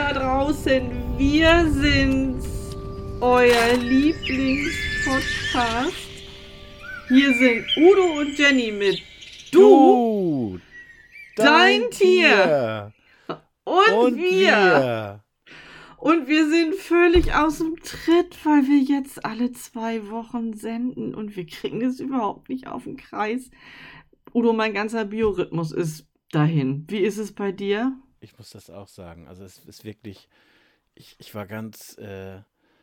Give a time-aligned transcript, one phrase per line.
[0.00, 2.46] Da draußen, wir sind's,
[3.20, 5.92] euer Lieblingspodcast.
[7.08, 9.02] Hier sind Udo und Jenny mit
[9.52, 10.58] Du,
[11.36, 12.94] Du, dein Tier
[13.64, 14.30] und, und wir.
[14.30, 15.22] wir.
[15.98, 21.36] Und wir sind völlig aus dem Tritt, weil wir jetzt alle zwei Wochen senden und
[21.36, 23.50] wir kriegen es überhaupt nicht auf den Kreis.
[24.32, 26.86] Udo, mein ganzer Biorhythmus ist dahin.
[26.88, 28.00] Wie ist es bei dir?
[28.20, 29.28] Ich muss das auch sagen.
[29.28, 30.28] Also es ist wirklich,
[30.94, 32.40] ich, ich war ganz äh,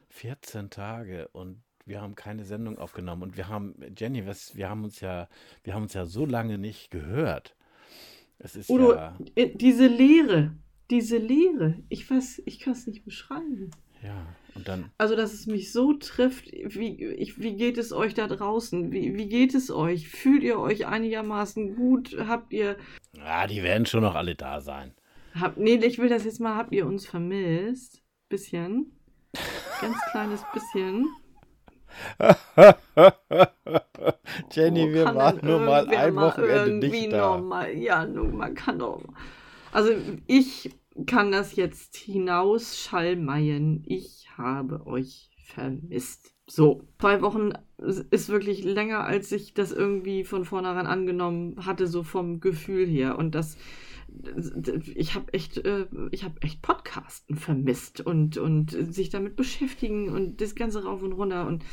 [0.10, 3.24] 14 Tage und wir haben keine Sendung aufgenommen.
[3.24, 5.28] Und wir haben, Jenny, was, wir haben uns ja,
[5.64, 7.56] wir haben uns ja so lange nicht gehört.
[8.40, 10.54] Es ist Udo, ja, äh, diese Leere,
[10.90, 13.72] diese Leere, ich weiß, ich kann es nicht beschreiben.
[14.04, 18.14] ja, und dann, Also, dass es mich so trifft, wie, ich, wie geht es euch
[18.14, 18.92] da draußen?
[18.92, 20.10] Wie, wie geht es euch?
[20.10, 22.16] Fühlt ihr euch einigermaßen gut?
[22.28, 22.78] Habt ihr,
[23.20, 24.94] ah, die werden schon noch alle da sein.
[25.40, 28.02] Habt, nee, ich will das jetzt mal, habt ihr uns vermisst?
[28.30, 28.92] Bisschen.
[29.82, 31.08] Ganz kleines bisschen.
[34.52, 37.38] Jenny, Oh, wir waren nur mal ein mal Wochenende irgendwie nicht da.
[37.38, 37.76] Normal.
[37.76, 39.02] Ja, nun, man kann doch.
[39.72, 39.92] Also,
[40.26, 40.72] ich
[41.06, 43.84] kann das jetzt hinausschallmeien.
[43.86, 46.34] Ich habe euch vermisst.
[46.50, 52.04] So, zwei Wochen ist wirklich länger, als ich das irgendwie von vornherein angenommen hatte, so
[52.04, 53.18] vom Gefühl her.
[53.18, 53.58] Und das,
[54.96, 60.42] ich habe echt, äh, ich habe echt Podcasten vermisst und, und sich damit beschäftigen und
[60.42, 61.64] das Ganze rauf und runter und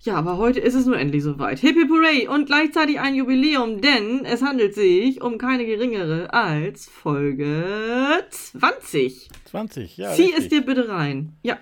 [0.00, 1.60] ja, aber heute ist es nur endlich soweit.
[1.60, 6.86] Hip Hip Hooray und gleichzeitig ein Jubiläum, denn es handelt sich um keine geringere als
[6.86, 9.30] Folge 20.
[9.46, 10.12] 20, ja.
[10.12, 10.38] Zieh richtig.
[10.38, 11.38] es dir bitte rein.
[11.42, 11.58] Ja,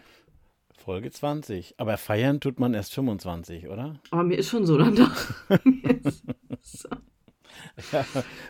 [0.82, 1.74] Folge 20.
[1.78, 4.00] Aber feiern tut man erst 25, oder?
[4.10, 4.76] aber mir ist schon so.
[5.64, 6.24] Mir ist
[6.62, 6.88] so.
[7.92, 8.04] Ja,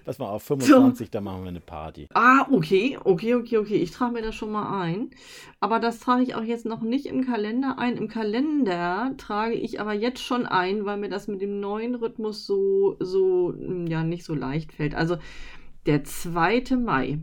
[0.04, 2.08] pass mal auf, 25, da machen wir eine Party.
[2.14, 3.76] Ah, okay, okay, okay, okay.
[3.76, 5.10] Ich trage mir das schon mal ein.
[5.60, 7.96] Aber das trage ich auch jetzt noch nicht im Kalender ein.
[7.96, 12.46] Im Kalender trage ich aber jetzt schon ein, weil mir das mit dem neuen Rhythmus
[12.46, 13.54] so, so,
[13.86, 14.94] ja, nicht so leicht fällt.
[14.94, 15.18] Also
[15.86, 16.76] der 2.
[16.76, 17.18] Mai.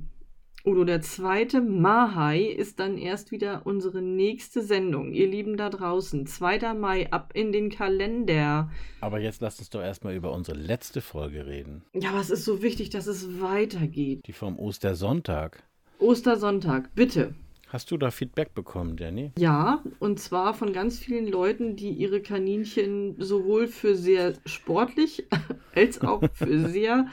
[0.66, 1.62] Udo, der 2.
[1.62, 5.14] Mahai ist dann erst wieder unsere nächste Sendung.
[5.14, 6.28] Ihr Lieben da draußen.
[6.28, 6.74] 2.
[6.74, 8.70] Mai, ab in den Kalender.
[9.00, 11.84] Aber jetzt lasst uns doch erstmal über unsere letzte Folge reden.
[11.94, 14.28] Ja, aber es ist so wichtig, dass es weitergeht.
[14.28, 15.64] Die vom Ostersonntag.
[15.97, 17.34] Ostersonntag, bitte.
[17.70, 19.31] Hast du da Feedback bekommen, Danny?
[19.38, 25.28] Ja, und zwar von ganz vielen Leuten, die ihre Kaninchen sowohl für sehr sportlich
[25.76, 27.05] als auch für sehr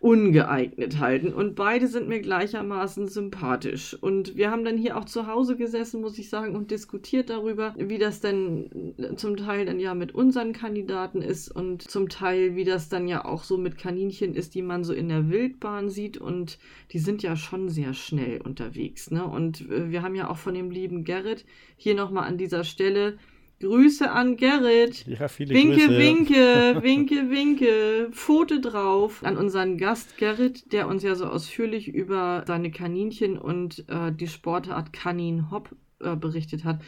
[0.00, 1.32] ungeeignet halten.
[1.32, 3.96] Und beide sind mir gleichermaßen sympathisch.
[4.00, 7.74] Und wir haben dann hier auch zu Hause gesessen, muss ich sagen, und diskutiert darüber,
[7.76, 12.64] wie das denn zum Teil dann ja mit unseren Kandidaten ist und zum Teil, wie
[12.64, 16.16] das dann ja auch so mit Kaninchen ist, die man so in der Wildbahn sieht.
[16.16, 16.58] Und
[16.92, 19.10] die sind ja schon sehr schnell unterwegs.
[19.10, 19.24] Ne?
[19.26, 21.44] Und äh, wir haben ja auch von dem lieben Gerrit
[21.76, 23.18] hier nochmal an dieser Stelle
[23.60, 25.04] Grüße an Gerrit.
[25.06, 25.98] Ja, viele Winke, Grüße.
[25.98, 32.44] winke, winke, winke, Pfote drauf an unseren Gast Gerrit, der uns ja so ausführlich über
[32.46, 36.80] seine Kaninchen und äh, die Sportart Kanin Hop äh, berichtet hat.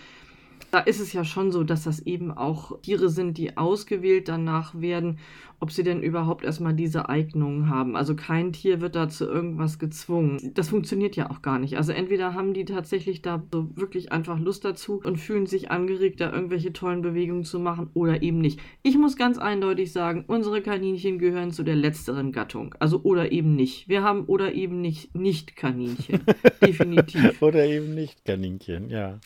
[0.71, 4.81] Da ist es ja schon so, dass das eben auch Tiere sind, die ausgewählt danach
[4.81, 5.19] werden,
[5.61, 7.95] ob sie denn überhaupt erstmal diese Eignungen haben.
[7.95, 10.53] Also kein Tier wird da zu irgendwas gezwungen.
[10.55, 11.77] Das funktioniert ja auch gar nicht.
[11.77, 16.21] Also entweder haben die tatsächlich da so wirklich einfach Lust dazu und fühlen sich angeregt,
[16.21, 18.59] da irgendwelche tollen Bewegungen zu machen oder eben nicht.
[18.83, 22.75] Ich muss ganz eindeutig sagen, unsere Kaninchen gehören zu der letzteren Gattung.
[22.79, 23.89] Also oder eben nicht.
[23.89, 26.21] Wir haben oder eben nicht, nicht Kaninchen.
[26.65, 27.43] Definitiv.
[27.43, 29.19] Oder eben nicht, Kaninchen, ja.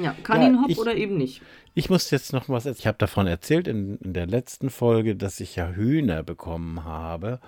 [0.00, 1.42] Ja, Kaninhop ich- oder eben nicht.
[1.74, 2.80] Ich muss jetzt noch was erzählen.
[2.80, 7.40] Ich habe davon erzählt in, in der letzten Folge, dass ich ja Hühner bekommen habe.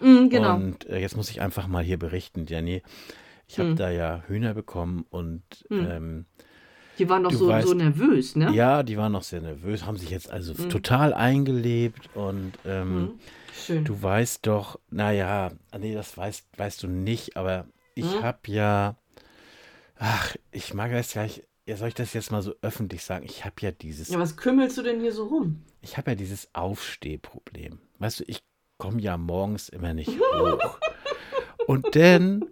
[0.00, 0.54] Mm, genau.
[0.56, 2.82] Und äh, jetzt muss ich einfach mal hier berichten, Jenny.
[3.48, 3.76] Ich habe Hm.
[3.76, 5.84] da ja Hühner bekommen und Hm.
[5.90, 6.26] ähm,
[6.98, 8.52] Die waren doch so, weißt- so nervös, ne?
[8.54, 10.68] ja, die waren noch sehr nervös, haben sich jetzt also Hm.
[10.70, 13.10] total eingelebt und ähm, Mhm.
[13.66, 13.84] Schön.
[13.84, 18.22] Du weißt doch, naja, nee, das weißt, weißt du nicht, aber ich Hm?
[18.22, 18.96] habe ja,
[19.96, 23.24] ach, ich mag das ja, ich, ja, soll ich das jetzt mal so öffentlich sagen?
[23.24, 25.62] Ich habe ja dieses, Ja, was kümmelst du denn hier so rum?
[25.80, 27.78] ich habe ja dieses Aufstehproblem.
[27.98, 28.40] Weißt du, ich
[28.78, 30.78] komme ja morgens immer nicht hoch.
[31.66, 32.44] Und dann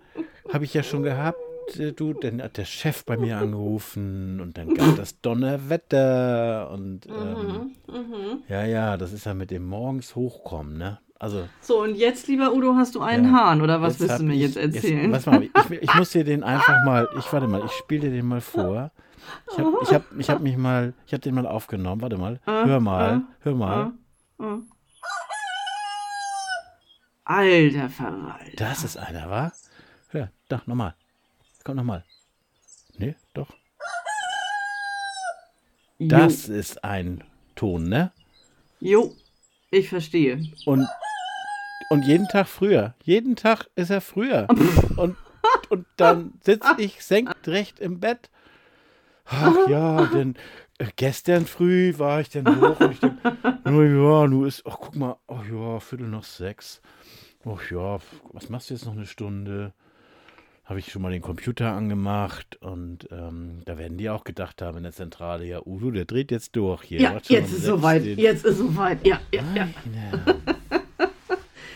[0.53, 1.39] habe ich ja schon gehabt,
[1.77, 7.07] äh, du, dann hat der Chef bei mir angerufen und dann gab das Donnerwetter und
[7.07, 7.95] ähm, Mhm.
[7.95, 8.43] Mhm.
[8.49, 10.99] ja, ja, das ist ja mit dem morgens hochkommen, ne?
[11.23, 14.25] Also So, und jetzt, lieber Udo, hast du einen Ja, Hahn, oder was willst du
[14.25, 15.13] mir ich- jetzt erzählen?
[15.13, 15.53] Jetzt, mal, ich,
[15.83, 18.91] ich muss dir den einfach mal, ich warte mal, ich spiele dir den mal vor.
[19.53, 22.37] Ich habe ich hab, ich hab mich mal, ich habe den mal aufgenommen, warte mal,
[22.47, 23.93] Äh, hör mal, äh, hör mal.
[24.41, 24.59] Äh, äh.
[27.25, 28.57] Alter Verwalter.
[28.57, 29.53] Das ist einer, wa?
[30.09, 30.95] Hör, da, nochmal.
[31.65, 32.03] Komm nochmal.
[32.97, 33.49] Nee, doch.
[35.99, 36.09] Jo.
[36.09, 37.23] Das ist ein
[37.57, 38.11] Ton, ne?
[38.81, 39.15] Jo,
[39.71, 40.43] ich verstehe.
[40.65, 40.89] Und,
[41.91, 42.95] und jeden Tag früher.
[43.03, 44.47] Jeden Tag ist er früher.
[44.97, 45.17] Und,
[45.71, 48.29] und dann sitze ich senkrecht im Bett.
[49.25, 50.35] Ach ja, denn
[50.79, 53.19] äh, gestern früh war ich dann hoch und ich denke,
[53.65, 56.83] na ja, nu ist, ach guck mal, ach ja, Viertel nach sechs.
[57.47, 57.99] Ach ja,
[58.33, 59.73] was machst du jetzt noch eine Stunde?
[60.65, 64.77] Habe ich schon mal den Computer angemacht und ähm, da werden die auch gedacht haben
[64.77, 67.01] in der Zentrale, ja, Udo, der dreht jetzt durch hier.
[67.01, 68.05] Ja, jetzt ist soweit.
[68.05, 69.05] Jetzt ist soweit.
[69.07, 69.69] Ja, ja, ja.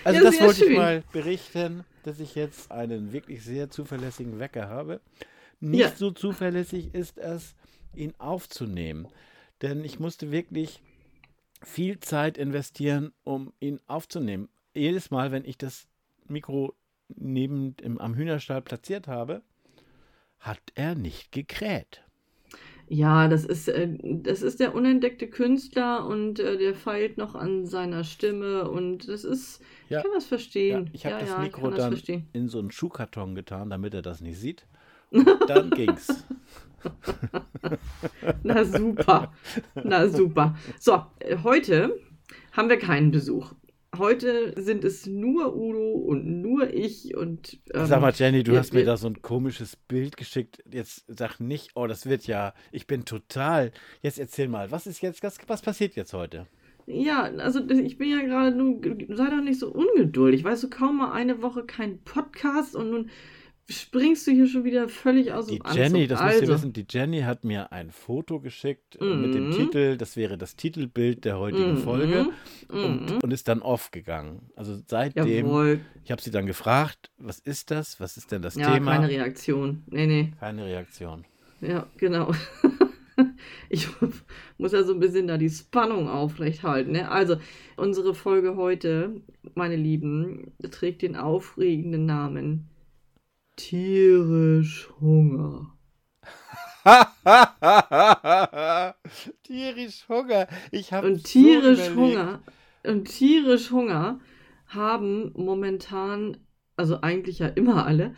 [0.04, 0.76] Also Ja, das wollte ich schön.
[0.76, 5.00] mal berichten, dass ich jetzt einen wirklich sehr zuverlässigen Wecker habe.
[5.60, 5.90] Nicht Ja.
[5.96, 7.54] so zuverlässig ist es,
[7.94, 9.08] ihn aufzunehmen.
[9.62, 10.82] Denn ich musste wirklich
[11.62, 14.48] viel Zeit investieren, um ihn aufzunehmen.
[14.74, 15.86] Jedes Mal, wenn ich das
[16.26, 16.74] Mikro
[17.08, 19.42] neben im, am Hühnerstall platziert habe,
[20.40, 22.03] hat er nicht gekräht.
[22.88, 27.66] Ja, das ist, äh, das ist der unentdeckte Künstler und äh, der feilt noch an
[27.66, 29.98] seiner Stimme und das ist, Ja.
[29.98, 30.90] ich kann das Ja, verstehen.
[30.92, 32.28] ich habe ja, das ja, Mikro das dann verstehen.
[32.32, 34.66] in so einen Schuhkarton getan, damit er das nicht sieht.
[35.10, 36.24] Und dann ging's.
[38.42, 39.32] Na super,
[39.82, 40.54] na super.
[40.78, 41.98] So, äh, heute
[42.52, 43.52] haben wir keinen Besuch.
[43.98, 48.58] Heute sind es nur Udo und nur ich und ähm, Sag mal, Jenny, du wir-
[48.58, 50.62] hast mir da so ein komisches Bild geschickt.
[50.70, 53.72] Jetzt sag nicht, oh, das wird ja, ich bin total.
[54.02, 56.46] Jetzt erzähl mal, was ist jetzt, was, was passiert jetzt heute?
[56.86, 60.44] Ja, also ich bin ja gerade nur, sei doch nicht so ungeduldig.
[60.44, 63.10] Weißt du, kaum mal eine Woche kein Podcast und nun
[63.68, 65.78] springst du hier schon wieder völlig aus Die dem Anzug.
[65.78, 69.34] Jenny, das müsst ihr also, wissen, die Jenny hat mir ein Foto geschickt äh, mit
[69.34, 69.52] dem Mhm.
[69.52, 71.78] Titel, das wäre das Titelbild der heutigen Mhm.
[71.78, 72.26] Folge
[72.70, 72.78] mhm.
[72.78, 74.50] und, und ist dann off gegangen.
[74.56, 75.80] Also seitdem, Jawohl.
[76.04, 78.00] ich habe sie dann gefragt, was ist das?
[78.00, 78.92] Was ist denn das Ja, Thema?
[78.96, 79.82] keine Reaktion.
[79.86, 80.32] Nee, nee.
[80.40, 81.24] keine Reaktion.
[81.60, 82.32] Ja, genau.
[83.68, 83.86] Ich
[84.58, 86.92] muss ja so ein bisschen da die Spannung aufrechthalten.
[86.92, 87.08] Ne?
[87.08, 87.36] Also,
[87.76, 89.20] unsere Folge heute,
[89.54, 92.68] meine Lieben, trägt den aufregenden Namen
[93.56, 95.74] Tierisch Hunger.
[99.42, 100.48] tierisch Hunger.
[100.70, 102.42] Ich habe Und tierisch Hunger,
[102.84, 104.20] und tierisch Hunger
[104.66, 106.38] haben momentan,
[106.76, 108.14] also eigentlich ja immer alle,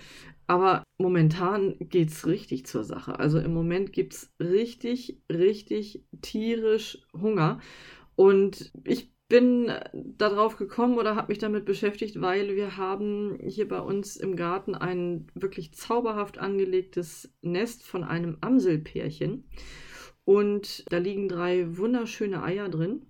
[0.47, 3.19] aber momentan geht es richtig zur Sache.
[3.19, 7.61] Also im Moment gibt es richtig, richtig tierisch Hunger.
[8.14, 13.80] Und ich bin darauf gekommen oder habe mich damit beschäftigt, weil wir haben hier bei
[13.80, 19.49] uns im Garten ein wirklich zauberhaft angelegtes Nest von einem Amselpärchen.
[20.25, 23.06] Und da liegen drei wunderschöne Eier drin.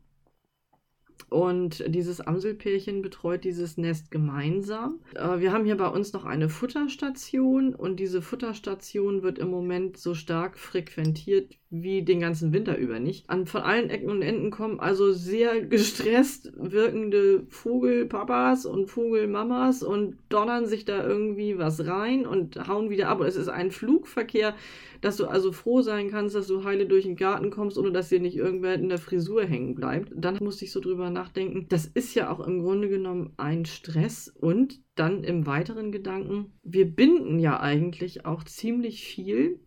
[1.28, 5.00] Und dieses Amselpärchen betreut dieses Nest gemeinsam.
[5.14, 9.96] Äh, Wir haben hier bei uns noch eine Futterstation und diese Futterstation wird im Moment
[9.96, 13.26] so stark frequentiert wie den ganzen Winter über nicht.
[13.46, 20.66] Von allen Ecken und Enden kommen also sehr gestresst wirkende Vogelpapas und Vogelmamas und donnern
[20.66, 23.20] sich da irgendwie was rein und hauen wieder ab.
[23.20, 24.54] Und es ist ein Flugverkehr,
[25.00, 28.08] dass du also froh sein kannst, dass du heile durch den Garten kommst, ohne dass
[28.08, 30.12] dir nicht irgendwer in der Frisur hängen bleibt.
[30.14, 31.66] Dann musste ich so drüber nachdenken.
[31.68, 36.86] Das ist ja auch im Grunde genommen ein Stress und dann im weiteren Gedanken, wir
[36.86, 39.60] binden ja eigentlich auch ziemlich viel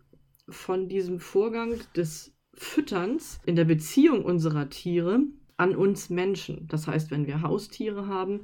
[0.48, 5.22] von diesem Vorgang des Fütterns in der Beziehung unserer Tiere
[5.58, 6.68] an uns Menschen.
[6.68, 8.42] Das heißt, wenn wir Haustiere haben,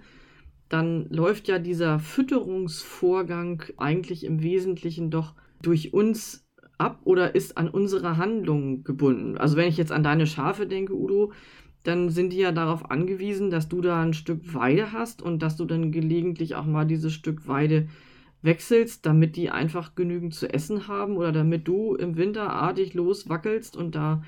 [0.69, 6.45] dann läuft ja dieser Fütterungsvorgang eigentlich im Wesentlichen doch durch uns
[6.77, 9.37] ab oder ist an unsere Handlungen gebunden.
[9.37, 11.31] Also wenn ich jetzt an deine Schafe denke, Udo,
[11.87, 15.55] dann sind die ja darauf angewiesen, dass du da ein Stück Weide hast und dass
[15.55, 17.87] du dann gelegentlich auch mal dieses Stück Weide
[18.41, 23.77] wechselst, damit die einfach genügend zu essen haben oder damit du im Winter artig loswackelst
[23.77, 24.23] und da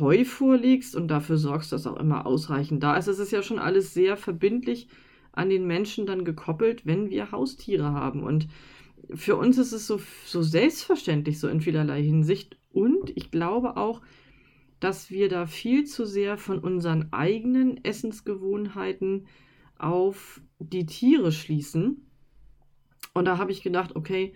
[0.00, 3.06] Heu vorlegst und dafür sorgst, dass auch immer ausreichend da ist.
[3.06, 4.88] Es ist ja schon alles sehr verbindlich
[5.32, 8.22] an den Menschen dann gekoppelt, wenn wir Haustiere haben.
[8.22, 8.48] Und
[9.14, 12.58] für uns ist es so, so selbstverständlich, so in vielerlei Hinsicht.
[12.70, 14.02] Und ich glaube auch,
[14.80, 19.26] dass wir da viel zu sehr von unseren eigenen Essensgewohnheiten
[19.76, 22.06] auf die Tiere schließen.
[23.14, 24.34] Und da habe ich gedacht, okay,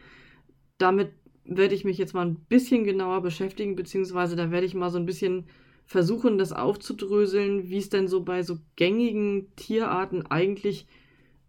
[0.79, 1.13] damit
[1.45, 4.99] werde ich mich jetzt mal ein bisschen genauer beschäftigen, beziehungsweise da werde ich mal so
[4.99, 5.47] ein bisschen
[5.85, 10.87] versuchen, das aufzudröseln, wie es denn so bei so gängigen Tierarten eigentlich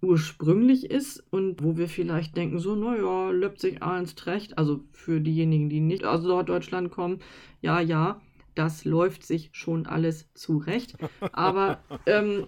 [0.01, 4.57] ursprünglich ist und wo wir vielleicht denken, so, naja, sich eins recht.
[4.57, 7.19] Also für diejenigen, die nicht aus Norddeutschland kommen,
[7.61, 8.21] ja, ja,
[8.55, 10.95] das läuft sich schon alles zurecht.
[11.31, 12.47] Aber ähm,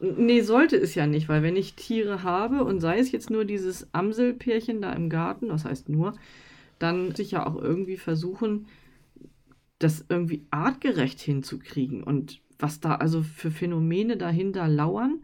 [0.00, 3.44] nee, sollte es ja nicht, weil wenn ich Tiere habe und sei es jetzt nur
[3.44, 6.14] dieses Amselpärchen da im Garten, was heißt nur,
[6.78, 8.66] dann sicher auch irgendwie versuchen,
[9.78, 12.02] das irgendwie artgerecht hinzukriegen.
[12.02, 15.22] Und was da also für Phänomene dahinter lauern,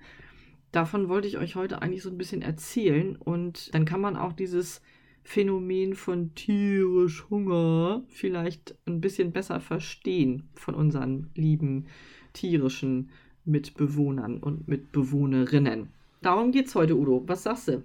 [0.72, 3.16] davon wollte ich euch heute eigentlich so ein bisschen erzählen.
[3.16, 4.80] Und dann kann man auch dieses
[5.22, 11.86] Phänomen von tierisch Hunger vielleicht ein bisschen besser verstehen von unseren lieben
[12.32, 13.10] tierischen
[13.44, 15.90] Mitbewohnern und Mitbewohnerinnen.
[16.22, 17.22] Darum geht's heute, Udo.
[17.26, 17.84] Was sagst du?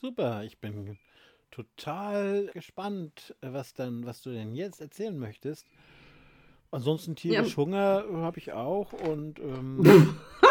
[0.00, 0.98] Super, ich bin
[1.50, 5.66] total gespannt, was dann, was du denn jetzt erzählen möchtest.
[6.70, 7.56] Ansonsten tierisch ja.
[7.56, 9.84] Hunger habe ich auch und ähm,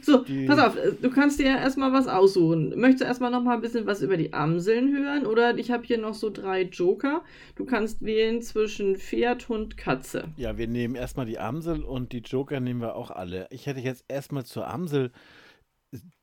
[0.00, 0.46] So, die...
[0.46, 2.78] pass auf, du kannst dir erstmal was aussuchen.
[2.78, 5.26] Möchtest du erstmal noch mal ein bisschen was über die Amseln hören?
[5.26, 7.22] Oder ich habe hier noch so drei Joker.
[7.54, 10.24] Du kannst wählen zwischen Pferd, Hund, Katze.
[10.36, 13.46] Ja, wir nehmen erstmal die Amsel und die Joker nehmen wir auch alle.
[13.50, 15.12] Ich hätte jetzt erstmal zur Amsel.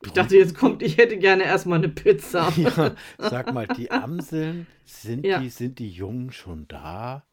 [0.05, 2.51] Ich dachte, jetzt kommt, ich hätte gerne erstmal eine Pizza.
[2.57, 5.39] ja, sag mal, die Amseln, sind, ja.
[5.39, 7.25] die, sind die Jungen schon da?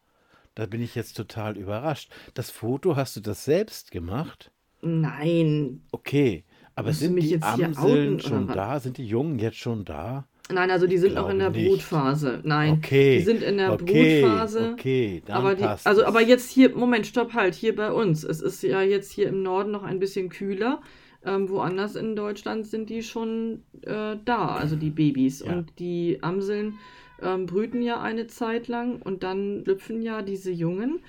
[0.55, 2.11] Da bin ich jetzt total überrascht.
[2.33, 4.51] Das Foto, hast du das selbst gemacht?
[4.81, 5.81] Nein.
[5.91, 6.43] Okay,
[6.75, 8.79] aber sind die Amseln schon da?
[8.79, 10.25] Sind die Jungen jetzt schon da?
[10.51, 11.67] Nein, also die sind noch in der nicht.
[11.67, 12.39] Brutphase.
[12.43, 13.17] Nein, okay.
[13.17, 14.21] die sind in der okay.
[14.21, 14.71] Brutphase.
[14.73, 18.23] Okay, dann aber die, passt also, aber jetzt hier, Moment, stopp halt, hier bei uns.
[18.23, 20.81] Es ist ja jetzt hier im Norden noch ein bisschen kühler.
[21.23, 25.43] Ähm, woanders in Deutschland sind die schon äh, da, also die Babys.
[25.45, 25.53] Ja.
[25.53, 26.79] Und die Amseln
[27.21, 30.99] ähm, brüten ja eine Zeit lang und dann schlüpfen ja diese Jungen.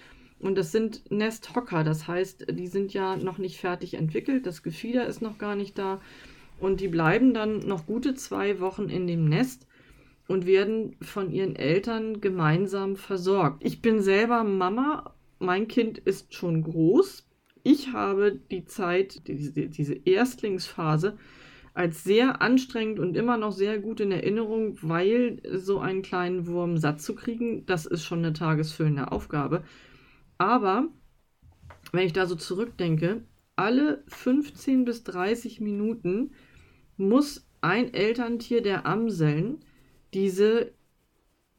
[0.42, 5.06] Und das sind Nesthocker, das heißt, die sind ja noch nicht fertig entwickelt, das Gefieder
[5.06, 6.00] ist noch gar nicht da.
[6.58, 9.68] Und die bleiben dann noch gute zwei Wochen in dem Nest
[10.26, 13.64] und werden von ihren Eltern gemeinsam versorgt.
[13.64, 17.24] Ich bin selber Mama, mein Kind ist schon groß.
[17.62, 21.18] Ich habe die Zeit, diese, diese Erstlingsphase,
[21.74, 26.78] als sehr anstrengend und immer noch sehr gut in Erinnerung, weil so einen kleinen Wurm
[26.78, 29.62] satt zu kriegen, das ist schon eine tagesfüllende Aufgabe.
[30.42, 30.88] Aber
[31.92, 33.22] wenn ich da so zurückdenke,
[33.54, 36.32] alle 15 bis 30 Minuten
[36.96, 39.60] muss ein Elterntier der Amseln
[40.12, 40.72] diese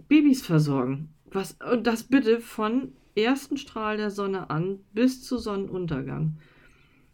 [0.09, 1.13] Babys versorgen.
[1.31, 6.39] Was, und das bitte von ersten Strahl der Sonne an bis zu Sonnenuntergang.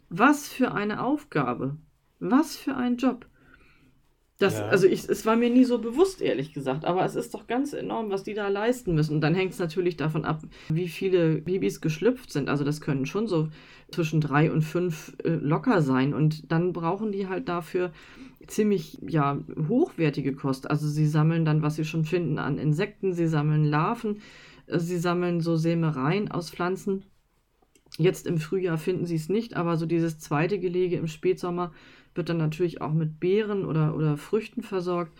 [0.10, 1.78] Was für eine Aufgabe.
[2.20, 3.29] Was für ein Job.
[4.40, 4.68] Das, ja.
[4.68, 7.74] Also ich, es war mir nie so bewusst, ehrlich gesagt, aber es ist doch ganz
[7.74, 9.16] enorm, was die da leisten müssen.
[9.16, 12.48] Und dann hängt es natürlich davon ab, wie viele Babys geschlüpft sind.
[12.48, 13.50] Also das können schon so
[13.92, 16.14] zwischen drei und fünf äh, locker sein.
[16.14, 17.92] Und dann brauchen die halt dafür
[18.48, 20.72] ziemlich ja, hochwertige Kost.
[20.72, 24.22] Also sie sammeln dann, was sie schon finden an Insekten, sie sammeln Larven,
[24.68, 27.04] äh, sie sammeln so Sämereien aus Pflanzen.
[27.98, 31.72] Jetzt im Frühjahr finden sie es nicht, aber so dieses zweite Gelege im Spätsommer
[32.16, 35.18] wird dann natürlich auch mit Beeren oder, oder Früchten versorgt.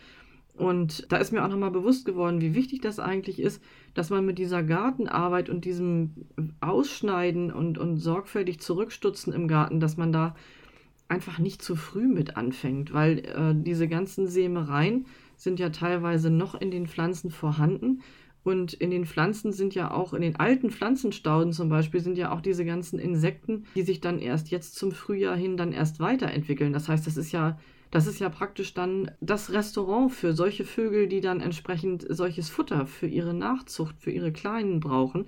[0.56, 4.26] Und da ist mir auch nochmal bewusst geworden, wie wichtig das eigentlich ist, dass man
[4.26, 6.12] mit dieser Gartenarbeit und diesem
[6.60, 10.36] Ausschneiden und, und sorgfältig zurückstutzen im Garten, dass man da
[11.08, 15.06] einfach nicht zu früh mit anfängt, weil äh, diese ganzen Sämereien
[15.38, 18.02] sind ja teilweise noch in den Pflanzen vorhanden
[18.44, 22.32] und in den Pflanzen sind ja auch, in den alten Pflanzenstauden zum Beispiel, sind ja
[22.32, 26.74] auch diese ganzen Insekten, die sich dann erst jetzt zum Frühjahr hin dann erst weiterentwickeln.
[26.74, 27.60] Das heißt, das ist ja,
[27.92, 32.88] das ist ja praktisch dann das Restaurant für solche Vögel, die dann entsprechend solches Futter
[32.88, 35.26] für ihre Nachzucht, für ihre Kleinen brauchen.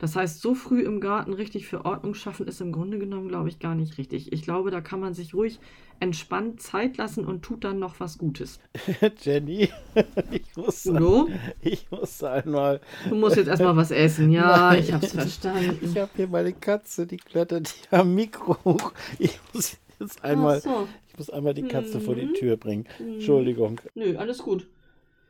[0.00, 3.50] Das heißt, so früh im Garten richtig für Ordnung schaffen, ist im Grunde genommen, glaube
[3.50, 4.32] ich, gar nicht richtig.
[4.32, 5.60] Ich glaube, da kann man sich ruhig
[6.00, 8.60] entspannt Zeit lassen und tut dann noch was Gutes.
[9.20, 9.68] Jenny,
[10.30, 11.28] ich muss, Udo?
[11.60, 12.80] ich muss einmal.
[13.10, 14.30] Du musst jetzt erstmal was essen.
[14.32, 15.78] Ja, Nein, ich habe es verstanden.
[15.82, 18.92] Ich habe hier meine Katze, die klettert hier am Mikro hoch.
[19.18, 20.88] Ich muss jetzt einmal, so.
[21.10, 22.02] ich muss einmal die Katze mhm.
[22.02, 22.34] vor die mhm.
[22.34, 22.86] Tür bringen.
[22.98, 23.14] Mhm.
[23.14, 23.82] Entschuldigung.
[23.94, 24.66] Nö, alles gut.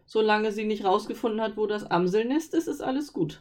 [0.07, 3.41] Solange sie nicht rausgefunden hat, wo das Amselnest ist, ist alles gut.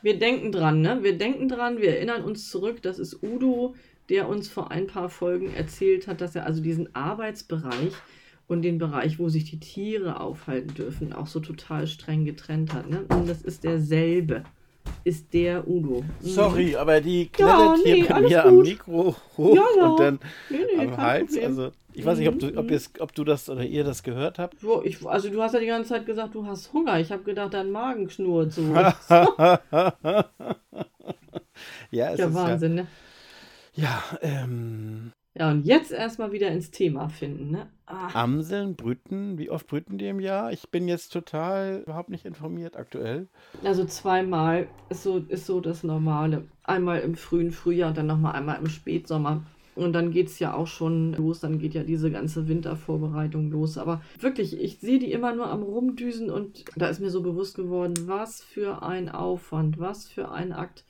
[0.00, 1.02] Wir denken dran, ne?
[1.02, 3.74] Wir denken dran, wir erinnern uns zurück, das ist Udo,
[4.08, 7.92] der uns vor ein paar Folgen erzählt hat, dass er also diesen Arbeitsbereich
[8.46, 12.88] und den Bereich, wo sich die Tiere aufhalten dürfen, auch so total streng getrennt hat.
[12.88, 13.04] Ne?
[13.08, 14.44] Und das ist derselbe
[15.04, 16.02] ist der Udo.
[16.02, 16.28] Mhm.
[16.28, 18.46] Sorry, aber die klettert ja, nee, hier bei mir gut.
[18.46, 19.86] am Mikro hoch ja, ja.
[19.86, 20.18] und dann
[20.50, 21.32] nee, nee, am Hals.
[21.32, 21.46] Problem.
[21.46, 22.78] Also ich weiß nicht, ob du, ob, mhm.
[23.00, 24.60] ob du das oder ihr das gehört habt.
[24.60, 27.00] So, ich, also du hast ja die ganze Zeit gesagt, du hast Hunger.
[27.00, 28.62] Ich habe gedacht, dein Magen schnurrt so.
[28.72, 28.92] ja,
[32.12, 32.88] es ja, ist Wahnsinn, ja, ne?
[33.74, 37.50] Ja, ähm, ja, und jetzt erstmal wieder ins Thema finden.
[37.50, 37.66] Ne?
[37.86, 38.08] Ah.
[38.22, 40.52] Amseln brüten, wie oft brüten die im Jahr?
[40.52, 43.28] Ich bin jetzt total überhaupt nicht informiert aktuell.
[43.62, 46.44] Also zweimal ist so, ist so das Normale.
[46.64, 49.44] Einmal im frühen Frühjahr und dann nochmal einmal im Spätsommer.
[49.76, 53.78] Und dann geht es ja auch schon los, dann geht ja diese ganze Wintervorbereitung los.
[53.78, 57.54] Aber wirklich, ich sehe die immer nur am Rumdüsen und da ist mir so bewusst
[57.54, 60.84] geworden, was für ein Aufwand, was für ein Akt,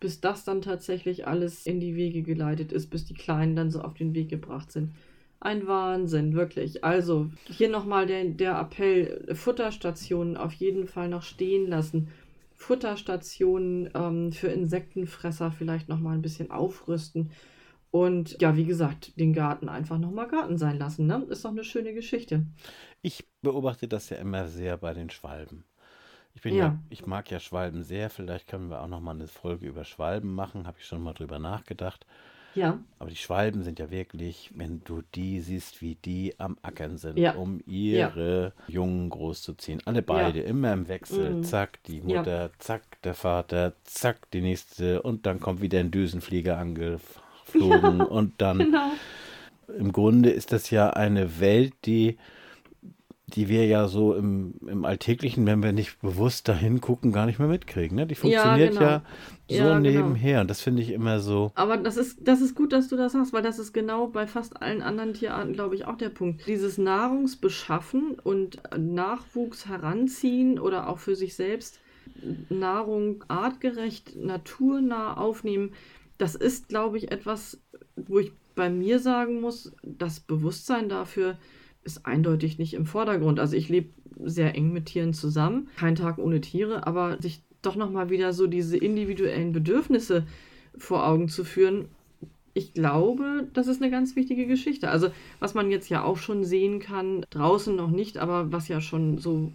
[0.00, 3.80] bis das dann tatsächlich alles in die Wege geleitet ist, bis die Kleinen dann so
[3.80, 4.94] auf den Weg gebracht sind.
[5.40, 6.82] Ein Wahnsinn, wirklich.
[6.84, 12.08] Also hier nochmal der, der Appell, Futterstationen auf jeden Fall noch stehen lassen.
[12.54, 17.30] Futterstationen ähm, für Insektenfresser vielleicht nochmal ein bisschen aufrüsten.
[17.90, 21.06] Und ja, wie gesagt, den Garten einfach nochmal Garten sein lassen.
[21.06, 21.24] Ne?
[21.28, 22.44] Ist doch eine schöne Geschichte.
[23.02, 25.64] Ich beobachte das ja immer sehr bei den Schwalben.
[26.36, 26.64] Ich bin ja.
[26.66, 28.10] ja, ich mag ja Schwalben sehr.
[28.10, 30.66] Vielleicht können wir auch nochmal eine Folge über Schwalben machen.
[30.66, 32.04] Habe ich schon mal drüber nachgedacht.
[32.54, 32.78] Ja.
[32.98, 37.18] Aber die Schwalben sind ja wirklich, wenn du die siehst, wie die am Ackern sind,
[37.18, 37.32] ja.
[37.32, 38.74] um ihre ja.
[38.74, 39.80] Jungen großzuziehen.
[39.86, 41.36] Alle beide, immer im Wechsel.
[41.36, 41.44] Mhm.
[41.44, 45.00] Zack, die Mutter, zack, der Vater, zack, die nächste.
[45.00, 48.02] Und dann kommt wieder ein Düsenflieger angeflogen.
[48.02, 48.90] Und dann, genau.
[49.68, 52.18] im Grunde ist das ja eine Welt, die
[53.28, 57.40] die wir ja so im, im Alltäglichen, wenn wir nicht bewusst dahin gucken, gar nicht
[57.40, 57.96] mehr mitkriegen.
[57.96, 58.06] Ne?
[58.06, 58.90] Die funktioniert ja, genau.
[58.90, 59.02] ja
[59.48, 59.80] so ja, genau.
[59.80, 60.30] nebenher.
[60.32, 60.40] Genau.
[60.42, 61.50] Und das finde ich immer so.
[61.56, 64.28] Aber das ist, das ist gut, dass du das sagst, weil das ist genau bei
[64.28, 66.46] fast allen anderen Tierarten, glaube ich, auch der Punkt.
[66.46, 71.80] Dieses Nahrungsbeschaffen und Nachwuchs heranziehen oder auch für sich selbst
[72.48, 75.72] Nahrung artgerecht, naturnah aufnehmen,
[76.16, 77.60] das ist, glaube ich, etwas,
[77.96, 81.36] wo ich bei mir sagen muss, das Bewusstsein dafür,
[81.86, 83.40] ist eindeutig nicht im Vordergrund.
[83.40, 83.88] Also ich lebe
[84.24, 88.46] sehr eng mit Tieren zusammen, kein Tag ohne Tiere, aber sich doch nochmal wieder so
[88.46, 90.26] diese individuellen Bedürfnisse
[90.76, 91.86] vor Augen zu führen,
[92.56, 94.88] ich glaube, das ist eine ganz wichtige Geschichte.
[94.88, 98.80] Also, was man jetzt ja auch schon sehen kann, draußen noch nicht, aber was ja
[98.80, 99.52] schon so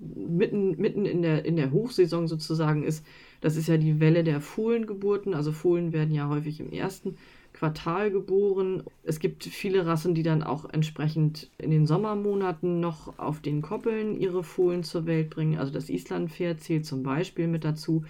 [0.00, 3.04] mitten, mitten in, der, in der Hochsaison sozusagen ist,
[3.42, 5.34] das ist ja die Welle der Fohlengeburten.
[5.34, 7.18] Also, Fohlen werden ja häufig im ersten
[7.58, 8.84] Quartal geboren.
[9.02, 14.16] Es gibt viele Rassen, die dann auch entsprechend in den Sommermonaten noch auf den Koppeln
[14.16, 15.58] ihre Fohlen zur Welt bringen.
[15.58, 18.04] Also das Islandpferd zählt zum Beispiel mit dazu.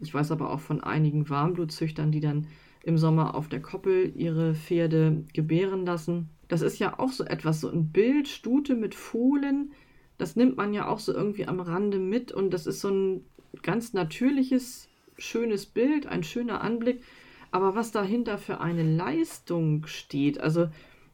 [0.00, 2.46] Ich weiß aber auch von einigen Warmblutzüchtern, die dann
[2.82, 6.28] im Sommer auf der Koppel ihre Pferde gebären lassen.
[6.48, 9.72] Das ist ja auch so etwas, so ein Bild, Stute mit Fohlen.
[10.18, 13.24] Das nimmt man ja auch so irgendwie am Rande mit und das ist so ein
[13.62, 17.02] ganz natürliches, schönes Bild, ein schöner Anblick.
[17.50, 20.68] Aber was dahinter für eine Leistung steht, also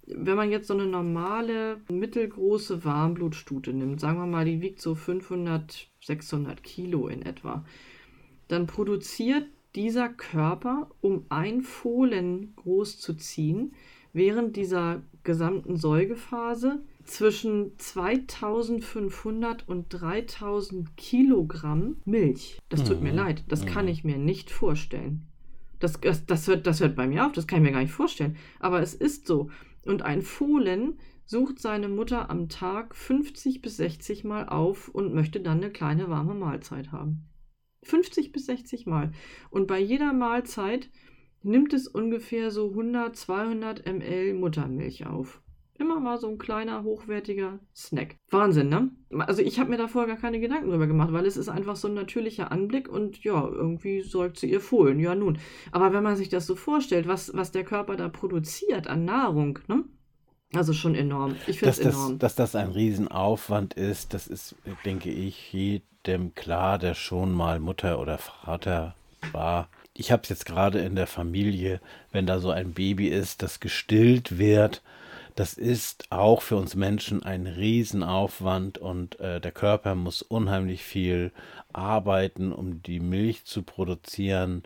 [0.07, 4.95] wenn man jetzt so eine normale, mittelgroße Warmblutstute nimmt, sagen wir mal, die wiegt so
[4.95, 7.65] 500, 600 Kilo in etwa,
[8.49, 13.75] dann produziert dieser Körper, um ein Fohlen groß zu ziehen,
[14.13, 22.59] während dieser gesamten Säugephase zwischen 2500 und 3000 Kilogramm Milch.
[22.69, 23.05] Das tut mhm.
[23.05, 23.69] mir leid, das mhm.
[23.69, 25.27] kann ich mir nicht vorstellen.
[25.79, 27.93] Das, das, das, hört, das hört bei mir auf, das kann ich mir gar nicht
[27.93, 28.37] vorstellen.
[28.61, 29.51] Aber es ist so.
[29.85, 35.41] Und ein Fohlen sucht seine Mutter am Tag 50 bis 60 Mal auf und möchte
[35.41, 37.29] dann eine kleine warme Mahlzeit haben.
[37.83, 39.13] 50 bis 60 Mal.
[39.51, 40.91] Und bei jeder Mahlzeit
[41.43, 45.41] nimmt es ungefähr so 100, 200 ml Muttermilch auf.
[45.79, 48.17] Immer mal so ein kleiner, hochwertiger Snack.
[48.31, 48.91] Wahnsinn, ne?
[49.19, 51.77] Also ich habe mir da vorher gar keine Gedanken drüber gemacht, weil es ist einfach
[51.77, 54.99] so ein natürlicher Anblick und ja, irgendwie säugt sie ihr Fohlen.
[55.01, 55.39] Ja, nun.
[55.73, 59.59] Aber wenn man sich das so vorstellt, was, was der Körper da produziert an Nahrung,
[59.69, 59.85] ne?
[60.55, 61.37] Also schon enorm.
[61.47, 62.19] Ich finde es enorm.
[62.19, 67.99] Dass das ein Riesenaufwand ist, das ist, denke ich, jedem klar, der schon mal Mutter
[68.01, 68.95] oder Vater
[69.33, 69.69] war.
[69.93, 71.81] Ich habe es jetzt gerade in der Familie,
[72.13, 74.83] wenn da so ein Baby ist, das gestillt wird
[75.37, 81.31] das ist auch für uns Menschen ein Riesenaufwand und äh, der Körper muss unheimlich viel
[81.75, 84.63] arbeiten, um die Milch zu produzieren.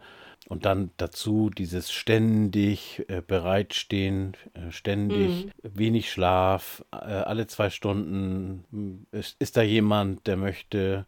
[0.49, 5.51] Und dann dazu dieses ständig äh, bereitstehen, äh, ständig mhm.
[5.63, 11.05] wenig Schlaf, äh, alle zwei Stunden hm, ist, ist, da jemand, der möchte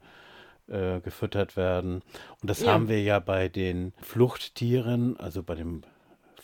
[0.66, 2.02] äh, gefüttert werden.
[2.40, 2.72] Und das ja.
[2.72, 5.82] haben wir ja bei den Fluchttieren, also bei dem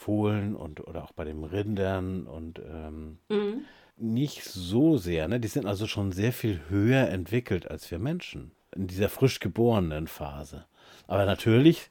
[0.08, 3.66] Fohlen und oder auch bei den Rindern und ähm, mhm.
[3.98, 5.28] nicht so sehr.
[5.28, 5.38] Ne?
[5.38, 10.06] Die sind also schon sehr viel höher entwickelt als wir Menschen in dieser frisch geborenen
[10.06, 10.64] Phase.
[11.08, 11.90] Aber natürlich,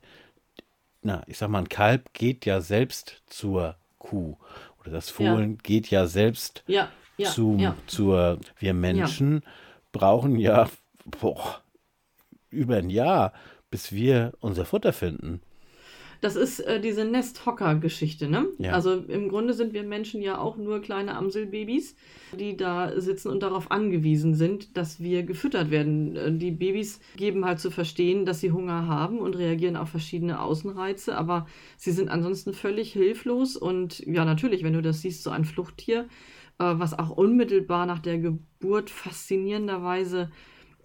[1.04, 4.36] na, ich sag mal, ein Kalb geht ja selbst zur Kuh
[4.80, 5.58] oder das Fohlen ja.
[5.62, 7.76] geht ja selbst ja, ja, zu, ja.
[7.86, 8.40] zur.
[8.58, 9.44] Wir Menschen
[9.92, 10.68] brauchen ja
[11.06, 11.62] boah,
[12.50, 13.32] über ein Jahr,
[13.70, 15.44] bis wir unser Futter finden.
[16.22, 18.48] Das ist äh, diese Nesthocker-Geschichte, ne?
[18.58, 18.74] Ja.
[18.74, 21.96] Also im Grunde sind wir Menschen ja auch nur kleine Amselbabys,
[22.38, 26.16] die da sitzen und darauf angewiesen sind, dass wir gefüttert werden.
[26.16, 30.42] Äh, Die Babys geben halt zu verstehen, dass sie Hunger haben und reagieren auf verschiedene
[30.42, 33.56] Außenreize, aber sie sind ansonsten völlig hilflos.
[33.56, 36.08] Und ja, natürlich, wenn du das siehst, so ein Fluchttier,
[36.60, 40.32] äh, was auch unmittelbar nach der Geburt faszinierenderweise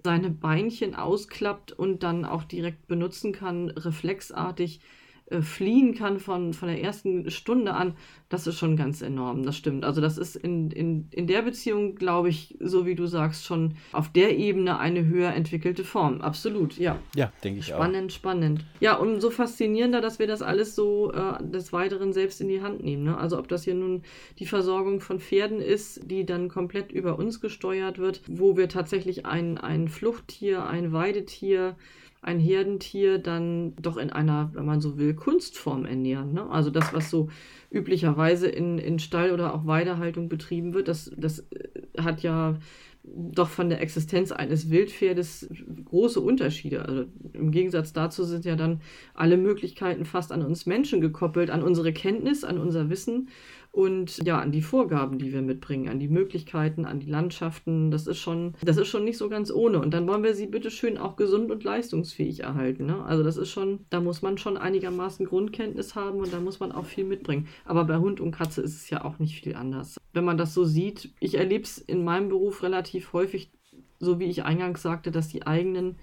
[0.04, 4.80] seine Beinchen ausklappt und dann auch direkt benutzen kann, reflexartig
[5.26, 7.94] äh, fliehen kann von, von der ersten Stunde an,
[8.28, 9.84] das ist schon ganz enorm, das stimmt.
[9.84, 13.74] Also das ist in, in, in der Beziehung, glaube ich, so wie du sagst, schon
[13.92, 16.20] auf der Ebene eine höher entwickelte Form.
[16.20, 16.98] Absolut, ja.
[17.14, 17.78] Ja, denke ich auch.
[17.78, 18.64] Spannend, spannend.
[18.80, 22.82] Ja, umso faszinierender, dass wir das alles so äh, des Weiteren selbst in die Hand
[22.82, 23.04] nehmen.
[23.04, 23.16] Ne?
[23.16, 24.02] Also ob das hier nun
[24.38, 29.26] die Versorgung von Pferden ist, die dann komplett über uns gesteuert wird, wo wir tatsächlich
[29.26, 31.76] ein, ein Fluchttier, ein Weidetier,
[32.22, 36.32] ein Herdentier dann doch in einer, wenn man so will, Kunstform ernähren.
[36.32, 36.48] Ne?
[36.48, 37.28] Also das, was so
[37.70, 42.58] üblicherweise in, in Stall- oder auch Weidehaltung betrieben wird, das, das äh, hat ja
[43.04, 45.48] doch von der Existenz eines Wildpferdes
[45.86, 46.84] große Unterschiede.
[46.86, 48.80] Also im Gegensatz dazu sind ja dann
[49.14, 53.28] alle Möglichkeiten fast an uns Menschen gekoppelt, an unsere Kenntnis, an unser Wissen
[53.72, 57.90] und ja, an die Vorgaben, die wir mitbringen, an die Möglichkeiten, an die Landschaften.
[57.90, 59.80] Das ist schon, das ist schon nicht so ganz ohne.
[59.80, 62.84] Und dann wollen wir sie bitteschön auch gesund und leistungsfähig erhalten.
[62.84, 63.02] Ne?
[63.02, 66.70] Also das ist schon, da muss man schon einigermaßen Grundkenntnis haben und da muss man
[66.70, 67.48] auch viel mitbringen.
[67.64, 69.96] Aber bei Hund und Katze ist es ja auch nicht viel anders.
[70.12, 73.50] Wenn man das so sieht, ich erlebe es in meinem Beruf relativ häufig,
[73.98, 75.96] so wie ich eingangs sagte, dass die eigenen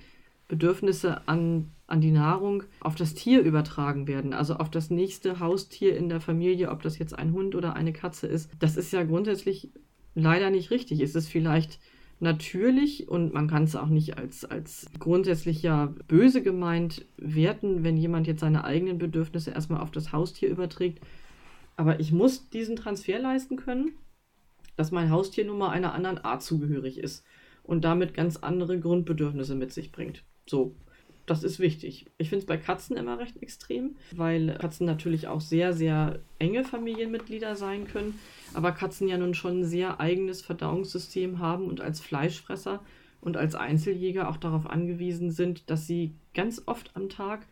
[0.49, 5.95] Bedürfnisse an, an die Nahrung auf das Tier übertragen werden, also auf das nächste Haustier
[5.95, 8.51] in der Familie, ob das jetzt ein Hund oder eine Katze ist.
[8.59, 9.69] Das ist ja grundsätzlich
[10.15, 10.99] leider nicht richtig.
[10.99, 11.79] Es ist vielleicht
[12.19, 17.95] natürlich und man kann es auch nicht als, als grundsätzlich ja böse gemeint werten, wenn
[17.95, 20.99] jemand jetzt seine eigenen Bedürfnisse erstmal auf das Haustier überträgt.
[21.77, 23.91] Aber ich muss diesen Transfer leisten können,
[24.75, 27.23] dass mein Haustier nun mal einer anderen Art zugehörig ist
[27.63, 30.23] und damit ganz andere Grundbedürfnisse mit sich bringt.
[30.49, 30.73] So,
[31.27, 32.07] das ist wichtig.
[32.17, 36.63] Ich finde es bei Katzen immer recht extrem, weil Katzen natürlich auch sehr, sehr enge
[36.63, 38.19] Familienmitglieder sein können,
[38.55, 42.81] aber Katzen ja nun schon ein sehr eigenes Verdauungssystem haben und als Fleischfresser
[43.21, 47.45] und als Einzeljäger auch darauf angewiesen sind, dass sie ganz oft am Tag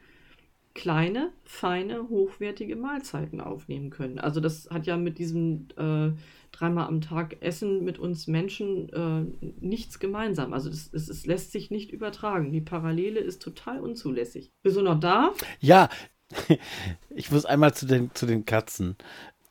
[0.78, 4.20] kleine, feine, hochwertige Mahlzeiten aufnehmen können.
[4.20, 6.12] Also das hat ja mit diesem äh,
[6.52, 10.54] dreimal am Tag Essen mit uns Menschen äh, nichts gemeinsam.
[10.54, 12.52] Also das, das, es lässt sich nicht übertragen.
[12.52, 14.52] Die Parallele ist total unzulässig.
[14.62, 15.34] Bist du noch da?
[15.60, 15.90] Ja,
[17.10, 18.98] ich muss einmal zu den, zu den Katzen.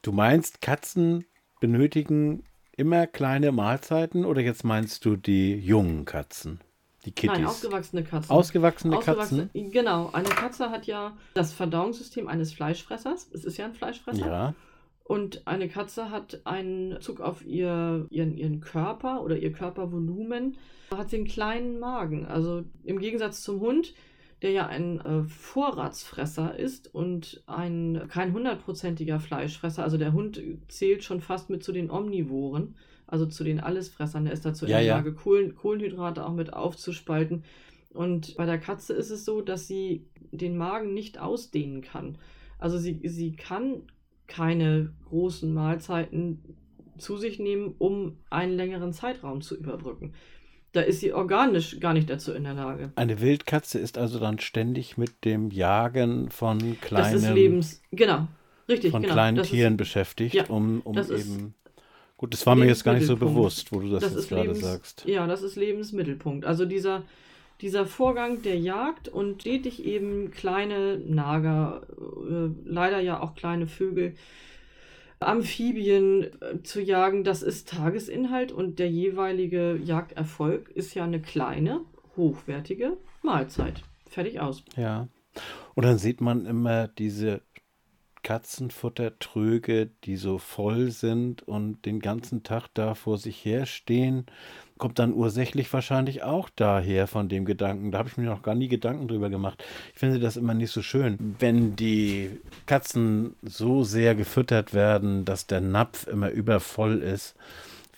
[0.02, 1.24] Du meinst, Katzen
[1.58, 2.44] benötigen
[2.76, 6.60] immer kleine Mahlzeiten oder jetzt meinst du die jungen Katzen?
[7.06, 7.38] Die Kitties.
[7.38, 8.30] Nein, ausgewachsene Katzen.
[8.30, 9.50] Ausgewachsene Katzen?
[9.54, 13.30] Genau, eine Katze hat ja das Verdauungssystem eines Fleischfressers.
[13.32, 14.26] Es ist ja ein Fleischfresser.
[14.26, 14.54] Ja.
[15.04, 20.56] Und eine Katze hat einen Zug auf ihr, ihren, ihren Körper oder ihr Körpervolumen,
[20.92, 22.26] hat sie einen kleinen Magen.
[22.26, 23.94] Also im Gegensatz zum Hund,
[24.42, 29.84] der ja ein äh, Vorratsfresser ist und ein kein hundertprozentiger Fleischfresser.
[29.84, 32.74] Also der Hund zählt schon fast mit zu den Omnivoren,
[33.06, 34.24] also zu den Allesfressern.
[34.24, 34.96] Der ist dazu Ja, in der ja.
[34.96, 37.44] Lage, Kohlen, Kohlenhydrate auch mit aufzuspalten.
[37.92, 42.18] Und bei der Katze ist es so, dass sie den Magen nicht ausdehnen kann.
[42.58, 43.82] Also sie, sie kann
[44.26, 46.42] keine großen Mahlzeiten
[46.98, 50.14] zu sich nehmen, um einen längeren Zeitraum zu überbrücken.
[50.72, 52.92] Da ist sie organisch gar nicht dazu in der Lage.
[52.96, 56.58] Eine Wildkatze ist also dann ständig mit dem Jagen von
[56.90, 57.82] Das ist kleinen, Lebens.
[57.92, 58.28] Genau.
[58.68, 59.14] Richtig, von genau.
[59.14, 61.54] kleinen das Tieren Ist, beschäftigt, Ja, um, um das ist eben.
[62.16, 64.48] Gut, das war mir jetzt gar nicht so bewusst, wo du das, das jetzt gerade
[64.48, 65.04] Lebens, sagst.
[65.06, 66.46] Ja, das ist Lebensmittelpunkt.
[66.46, 67.02] Also dieser,
[67.60, 74.14] dieser Vorgang der Jagd und stetig eben kleine Nager, äh, leider ja auch kleine Vögel,
[75.20, 81.80] Amphibien äh, zu jagen, das ist Tagesinhalt und der jeweilige Jagderfolg ist ja eine kleine,
[82.16, 83.82] hochwertige Mahlzeit.
[84.08, 84.64] Fertig aus.
[84.76, 85.08] Ja.
[85.74, 87.42] Und dann sieht man immer diese
[88.26, 94.26] Katzenfuttertröge, die so voll sind und den ganzen Tag da vor sich her stehen.
[94.78, 97.92] Kommt dann ursächlich wahrscheinlich auch daher von dem Gedanken.
[97.92, 99.62] Da habe ich mir noch gar nie Gedanken drüber gemacht.
[99.92, 105.46] Ich finde das immer nicht so schön, wenn die Katzen so sehr gefüttert werden, dass
[105.46, 107.36] der Napf immer übervoll ist.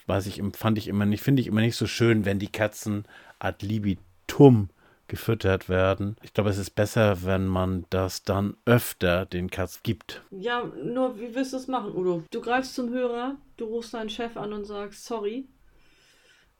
[0.09, 3.07] Weiß ich, fand ich immer nicht, finde ich immer nicht so schön, wenn die Katzen
[3.39, 4.69] ad libitum
[5.09, 6.17] gefüttert werden.
[6.23, 10.23] Ich glaube, es ist besser, wenn man das dann öfter den Katzen gibt.
[10.31, 12.23] Ja, nur wie willst du es machen, Udo?
[12.31, 15.49] Du greifst zum Hörer, du rufst deinen Chef an und sagst, sorry.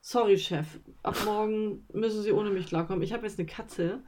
[0.01, 0.67] Sorry, Chef.
[1.03, 3.03] Ab morgen müssen Sie ohne mich klarkommen.
[3.03, 4.01] Ich habe jetzt eine Katze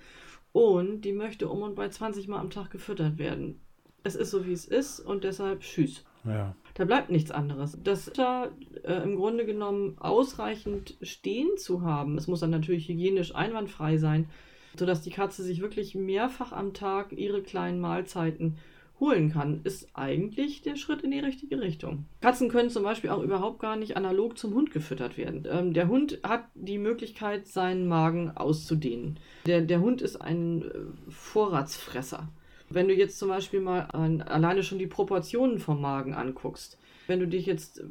[0.53, 3.61] und die möchte um und bei 20 Mal am Tag gefüttert werden.
[4.03, 6.05] Es ist so, wie es ist und deshalb tschüss.
[6.24, 6.55] Ja.
[6.81, 7.79] Da bleibt nichts anderes.
[7.85, 8.49] Das da
[8.85, 14.31] äh, im Grunde genommen ausreichend stehen zu haben, es muss dann natürlich hygienisch einwandfrei sein,
[14.79, 18.57] sodass die Katze sich wirklich mehrfach am Tag ihre kleinen Mahlzeiten
[18.99, 22.07] holen kann, ist eigentlich der Schritt in die richtige Richtung.
[22.23, 25.47] Katzen können zum Beispiel auch überhaupt gar nicht analog zum Hund gefüttert werden.
[25.51, 29.21] Ähm, der Hund hat die Möglichkeit, seinen Magen auszudehnen.
[29.45, 32.31] Der, der Hund ist ein äh, Vorratsfresser.
[32.71, 36.79] Wenn du jetzt zum Beispiel mal an, alleine schon die Proportionen vom Magen anguckst,
[37.09, 37.83] wenn du dich jetzt,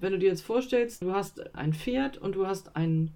[0.00, 3.12] wenn du dir jetzt vorstellst, du hast ein Pferd und du hast einen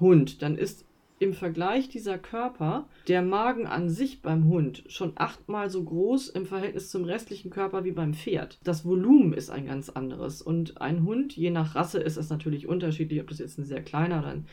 [0.00, 0.84] Hund, dann ist
[1.20, 6.46] im Vergleich dieser Körper der Magen an sich beim Hund schon achtmal so groß im
[6.46, 8.58] Verhältnis zum restlichen Körper wie beim Pferd.
[8.64, 10.40] Das Volumen ist ein ganz anderes.
[10.40, 13.82] Und ein Hund, je nach Rasse ist es natürlich unterschiedlich, ob das jetzt ein sehr
[13.82, 14.46] kleiner oder ein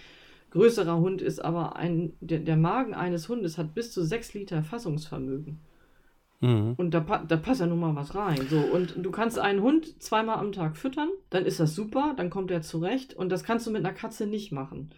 [0.52, 4.62] größerer Hund ist, aber ein, der, der Magen eines Hundes hat bis zu sechs Liter
[4.62, 5.60] Fassungsvermögen.
[6.40, 6.76] Mhm.
[6.78, 8.48] Und da, da passt ja nun mal was rein.
[8.50, 12.30] So, und du kannst einen Hund zweimal am Tag füttern, dann ist das super, dann
[12.30, 13.14] kommt er zurecht.
[13.14, 14.92] Und das kannst du mit einer Katze nicht machen.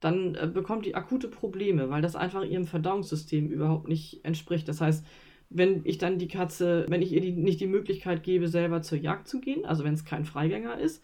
[0.00, 4.68] Dann äh, bekommt die akute Probleme, weil das einfach ihrem Verdauungssystem überhaupt nicht entspricht.
[4.68, 5.04] Das heißt,
[5.50, 8.98] wenn ich dann die Katze, wenn ich ihr die, nicht die Möglichkeit gebe, selber zur
[8.98, 11.02] Jagd zu gehen, also wenn es kein Freigänger ist,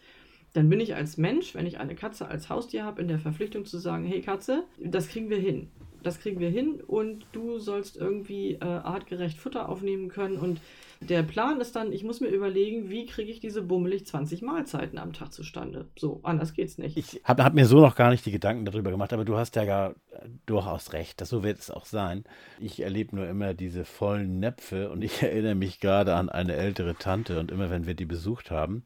[0.52, 3.64] dann bin ich als Mensch, wenn ich eine Katze als Haustier habe, in der Verpflichtung
[3.64, 5.68] zu sagen, hey Katze, das kriegen wir hin
[6.04, 10.36] das kriegen wir hin und du sollst irgendwie äh, artgerecht Futter aufnehmen können.
[10.36, 10.60] Und
[11.00, 14.98] der Plan ist dann, ich muss mir überlegen, wie kriege ich diese bummelig 20 Mahlzeiten
[14.98, 15.86] am Tag zustande.
[15.96, 16.96] So, anders geht's nicht.
[16.96, 19.56] Ich habe hab mir so noch gar nicht die Gedanken darüber gemacht, aber du hast
[19.56, 22.24] ja gar äh, durchaus recht, das, so wird es auch sein.
[22.58, 26.96] Ich erlebe nur immer diese vollen Näpfe und ich erinnere mich gerade an eine ältere
[26.96, 28.84] Tante und immer wenn wir die besucht haben,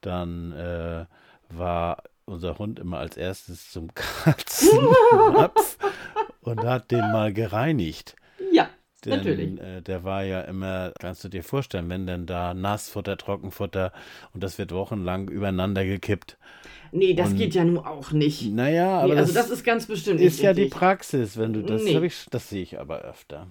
[0.00, 1.06] dann äh,
[1.50, 5.77] war unser Hund immer als erstes zum Katzennapf
[6.40, 8.16] und hat den mal gereinigt.
[8.52, 8.68] Ja,
[9.04, 9.60] denn, natürlich.
[9.60, 13.92] Äh, der war ja immer, kannst du dir vorstellen, wenn denn da Nassfutter, Trockenfutter
[14.34, 16.36] und das wird wochenlang übereinander gekippt.
[16.90, 18.50] Nee, das und, geht ja nun auch nicht.
[18.50, 21.62] Naja, aber nee, also das, das, ist ganz bestimmt ist ja die Praxis, wenn du
[21.62, 21.98] das, nee.
[22.04, 23.46] ich, das sehe ich aber öfter.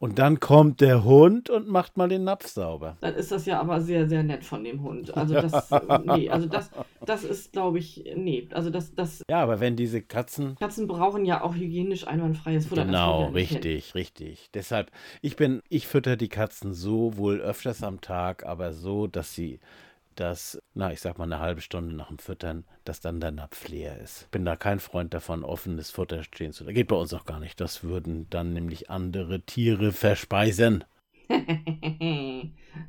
[0.00, 2.96] Und dann kommt der Hund und macht mal den Napf sauber.
[3.02, 5.14] Dann ist das ja aber sehr, sehr nett von dem Hund.
[5.14, 5.70] Also das,
[6.04, 6.70] nee, also das,
[7.04, 9.22] das ist, glaube ich, nee, also das, das.
[9.28, 10.54] Ja, aber wenn diese Katzen.
[10.54, 12.86] Katzen brauchen ja auch hygienisch einwandfreies Futter.
[12.86, 14.00] Genau, richtig, hin.
[14.00, 14.48] richtig.
[14.54, 19.34] Deshalb, ich bin, ich fütter die Katzen so wohl öfters am Tag, aber so, dass
[19.34, 19.60] sie
[20.20, 23.68] dass, na, ich sag mal eine halbe Stunde nach dem Füttern, dass dann der Napf
[23.68, 24.30] leer ist.
[24.30, 26.64] Bin da kein Freund davon, offenes Futter stehen zu.
[26.64, 27.60] Da geht bei uns auch gar nicht.
[27.60, 30.84] Das würden dann nämlich andere Tiere verspeisen.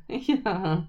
[0.08, 0.88] ja.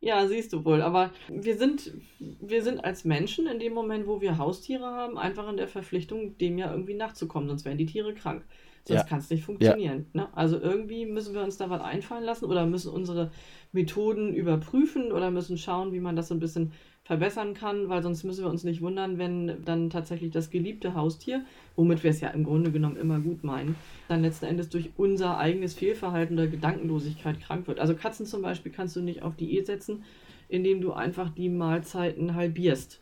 [0.00, 0.82] ja, siehst du wohl.
[0.82, 5.48] Aber wir sind, wir sind als Menschen in dem Moment, wo wir Haustiere haben, einfach
[5.48, 8.44] in der Verpflichtung, dem ja irgendwie nachzukommen, sonst wären die Tiere krank.
[8.84, 9.06] Sonst ja.
[9.06, 10.06] kann es nicht funktionieren.
[10.12, 10.22] Ja.
[10.22, 10.28] Ne?
[10.36, 13.30] Also irgendwie müssen wir uns da was einfallen lassen oder müssen unsere
[13.70, 16.72] Methoden überprüfen oder müssen schauen, wie man das so ein bisschen
[17.04, 21.44] verbessern kann, weil sonst müssen wir uns nicht wundern, wenn dann tatsächlich das geliebte Haustier,
[21.74, 23.74] womit wir es ja im Grunde genommen immer gut meinen,
[24.08, 27.80] dann letzten Endes durch unser eigenes Fehlverhalten oder Gedankenlosigkeit krank wird.
[27.80, 30.04] Also Katzen zum Beispiel kannst du nicht auf Diät setzen,
[30.48, 33.01] indem du einfach die Mahlzeiten halbierst.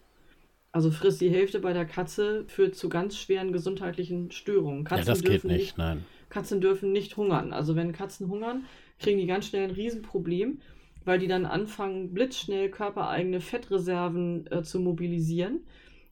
[0.72, 4.84] Also frisst die Hälfte bei der Katze führt zu ganz schweren gesundheitlichen Störungen.
[4.84, 6.04] Katzen ja, das geht nicht, nicht, nein.
[6.28, 7.52] Katzen dürfen nicht hungern.
[7.52, 8.64] Also wenn Katzen hungern,
[9.00, 10.60] kriegen die ganz schnell ein Riesenproblem,
[11.04, 15.60] weil die dann anfangen, blitzschnell körpereigene Fettreserven äh, zu mobilisieren.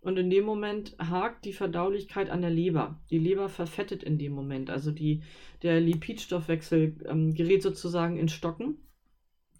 [0.00, 3.00] Und in dem Moment hakt die Verdaulichkeit an der Leber.
[3.10, 4.70] Die Leber verfettet in dem Moment.
[4.70, 5.22] Also die,
[5.62, 8.78] der Lipidstoffwechsel ähm, gerät sozusagen in Stocken.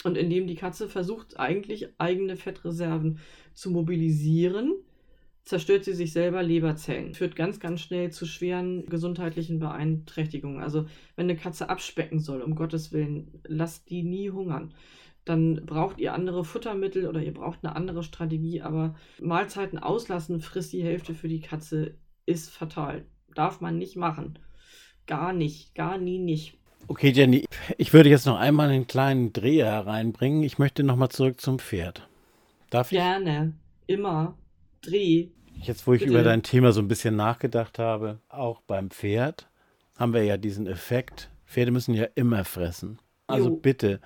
[0.05, 3.19] Und indem die Katze versucht, eigentlich eigene Fettreserven
[3.53, 4.75] zu mobilisieren,
[5.49, 7.15] zerstört sie sich selber Leberzellen.
[7.15, 10.63] Führt ganz, ganz schnell zu schweren gesundheitlichen Beeinträchtigungen.
[10.63, 10.85] Also
[11.17, 14.75] wenn eine Katze abspecken soll, um Gottes Willen, lasst die nie hungern.
[15.25, 20.75] Dann braucht ihr andere Futtermittel oder ihr braucht eine andere Strategie, aber Mahlzeiten auslassen, frisst
[20.75, 21.95] die Hälfte für die Katze,
[22.27, 23.07] ist fatal.
[23.35, 24.39] Darf man nicht machen.
[25.07, 26.59] Gar nicht, gar nie nicht.
[26.89, 27.47] Okay, Jenny,
[27.79, 30.43] ich würde jetzt noch einmal einen kleinen Dreher hereinbringen.
[30.43, 32.07] Ich möchte nochmal zurück zum Pferd.
[32.69, 32.99] Darf ich?
[32.99, 33.55] Gerne,
[33.87, 34.37] immer.
[34.83, 35.29] Dreh.
[35.61, 36.12] Jetzt, wo ich Bitte.
[36.12, 39.49] über dein Thema so ein bisschen nachgedacht habe, auch beim Pferd
[39.97, 41.31] haben wir ja diesen Effekt.
[41.47, 42.99] Pferde müssen ja immer fressen.
[43.27, 43.57] Also jo.
[43.57, 44.01] bitte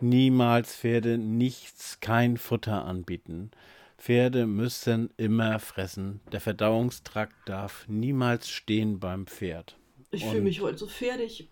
[0.00, 3.50] niemals Pferde nichts, kein Futter anbieten.
[3.96, 6.20] Pferde müssen immer fressen.
[6.32, 9.76] Der Verdauungstrakt darf niemals stehen beim Pferd.
[10.10, 11.48] Ich fühle mich heute so fertig.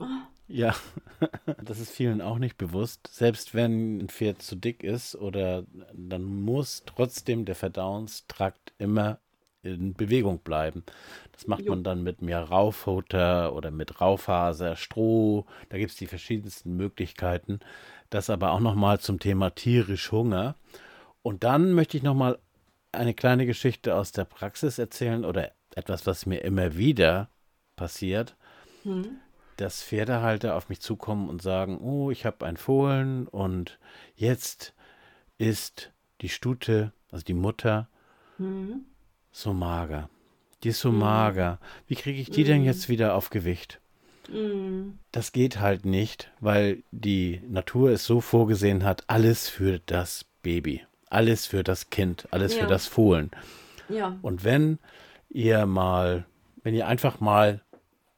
[0.48, 0.74] Ja,
[1.64, 3.08] das ist vielen auch nicht bewusst.
[3.12, 9.18] Selbst wenn ein Pferd zu dick ist oder dann muss trotzdem der Verdauungstrakt immer
[9.66, 10.84] in Bewegung bleiben.
[11.32, 11.70] Das macht Jo.
[11.70, 15.44] man dann mit mehr Rauffutter oder mit Raufaser, Stroh.
[15.68, 17.60] Da gibt es die verschiedensten Möglichkeiten.
[18.10, 20.54] Das aber auch nochmal zum Thema tierisch Hunger.
[21.22, 22.38] Und dann möchte ich nochmal
[22.92, 27.28] eine kleine Geschichte aus der Praxis erzählen oder etwas, was mir immer wieder
[27.76, 28.36] passiert
[28.84, 29.18] Hm.
[29.56, 33.78] dass Pferdehalter auf mich zukommen und sagen, oh, ich habe ein Fohlen und
[34.14, 34.74] jetzt
[35.38, 37.88] ist die Stute, also die Mutter,
[38.38, 38.84] Hm.
[39.40, 40.08] So mager.
[40.62, 40.98] Die ist so Mhm.
[40.98, 41.58] mager.
[41.86, 42.66] Wie kriege ich die denn Mhm.
[42.66, 43.80] jetzt wieder auf Gewicht?
[44.30, 44.98] Hm.
[45.12, 50.84] Das geht halt nicht, weil die Natur es so vorgesehen hat, alles für das Baby,
[51.10, 52.66] alles für das Kind, alles für Ja.
[52.66, 53.30] das Fohlen.
[53.88, 54.16] Ja.
[54.22, 54.78] Und wenn
[55.30, 56.24] ihr mal,
[56.64, 57.60] wenn ihr einfach mal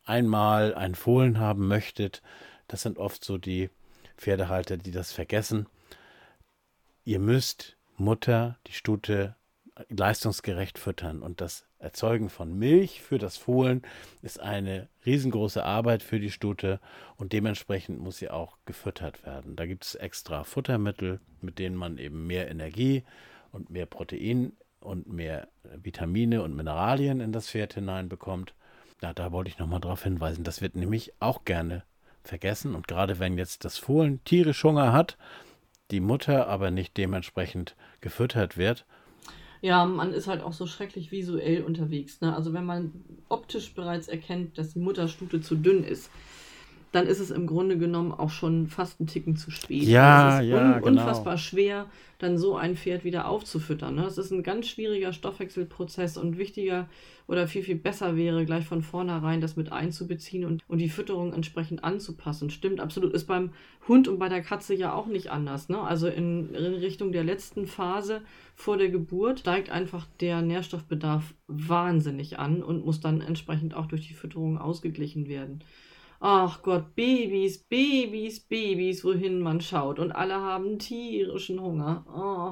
[0.07, 2.23] einmal ein Fohlen haben möchtet,
[2.69, 3.69] das sind oft so die
[4.17, 5.67] Pferdehalter, die das vergessen.
[7.05, 9.35] Ihr müsst Mutter, die Stute,
[9.89, 11.23] leistungsgerecht füttern.
[11.23, 13.83] Und das Erzeugen von Milch für das Fohlen
[14.23, 16.81] ist eine riesengroße Arbeit für die Stute
[17.17, 19.57] und dementsprechend muss sie auch gefüttert werden.
[19.57, 23.05] Da gibt es extra Futtermittel, mit denen man eben mehr Energie
[23.53, 28.55] und mehr Protein und mehr Vitamine und Mineralien in das Pferd hineinbekommt.
[29.03, 30.45] Ja, da wollte ich nochmal darauf hinweisen.
[30.45, 31.85] Das wird nämlich auch gerne
[32.25, 32.75] vergessen.
[32.75, 35.17] Und gerade wenn jetzt das Fohlen tierisch Hunger hat,
[35.91, 38.85] die Mutter aber nicht dementsprechend gefüttert wird,
[39.61, 42.21] Ja, man ist halt auch so schrecklich visuell unterwegs.
[42.21, 42.35] Ne?
[42.35, 42.93] Also wenn man
[43.29, 46.11] optisch bereits erkennt, dass die Mutterstute zu dünn ist,
[46.93, 49.83] dann ist es im Grunde genommen auch schon fast einen Ticken zu spät.
[49.83, 50.87] Ja, es ist ja, un genau.
[50.87, 51.87] unfassbar schwer,
[52.19, 53.95] dann so ein Pferd wieder aufzufüttern.
[53.95, 54.03] Ne?
[54.03, 56.89] Das ist ein ganz schwieriger Stoffwechselprozess und wichtiger
[57.27, 61.35] oder viel, viel besser wäre, gleich von vornherein das mit einzubeziehen und, und die Fütterung
[61.35, 62.49] entsprechend anzupassen.
[62.49, 63.13] Stimmt, absolut.
[63.13, 63.53] Ist beim
[63.87, 65.69] Hund und bei der Katze ja auch nicht anders.
[65.69, 65.81] Ne?
[65.81, 68.23] Also in, in Richtung der letzten Phase
[68.55, 74.09] vor der Geburt steigt einfach der Nährstoffbedarf wahnsinnig an und muss dann entsprechend auch durch
[74.09, 75.63] die Fütterung ausgeglichen werden.
[76.21, 79.99] Ach Gott, Babys, Babys, Babys, wohin man schaut.
[79.99, 82.05] Und alle haben tierischen Hunger.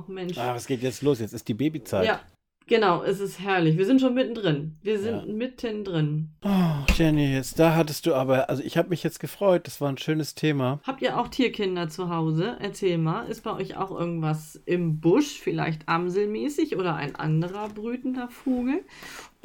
[0.09, 0.39] Oh, Mensch.
[0.39, 2.07] ah, es geht jetzt los, jetzt ist die Babyzeit.
[2.07, 2.21] Ja,
[2.69, 3.77] genau, es ist herrlich.
[3.77, 4.77] Wir sind schon mittendrin.
[4.83, 5.33] Wir sind Ja.
[5.33, 6.31] mittendrin.
[6.45, 9.89] Oh, Jenny, jetzt da hattest du aber, also ich habe mich jetzt gefreut, das war
[9.89, 10.81] ein schönes Thema.
[10.85, 12.57] Habt ihr auch Tierkinder zu Hause?
[12.61, 18.29] Erzähl mal, ist bei euch auch irgendwas im Busch, vielleicht amselmäßig oder ein anderer brütender
[18.29, 18.85] Vogel?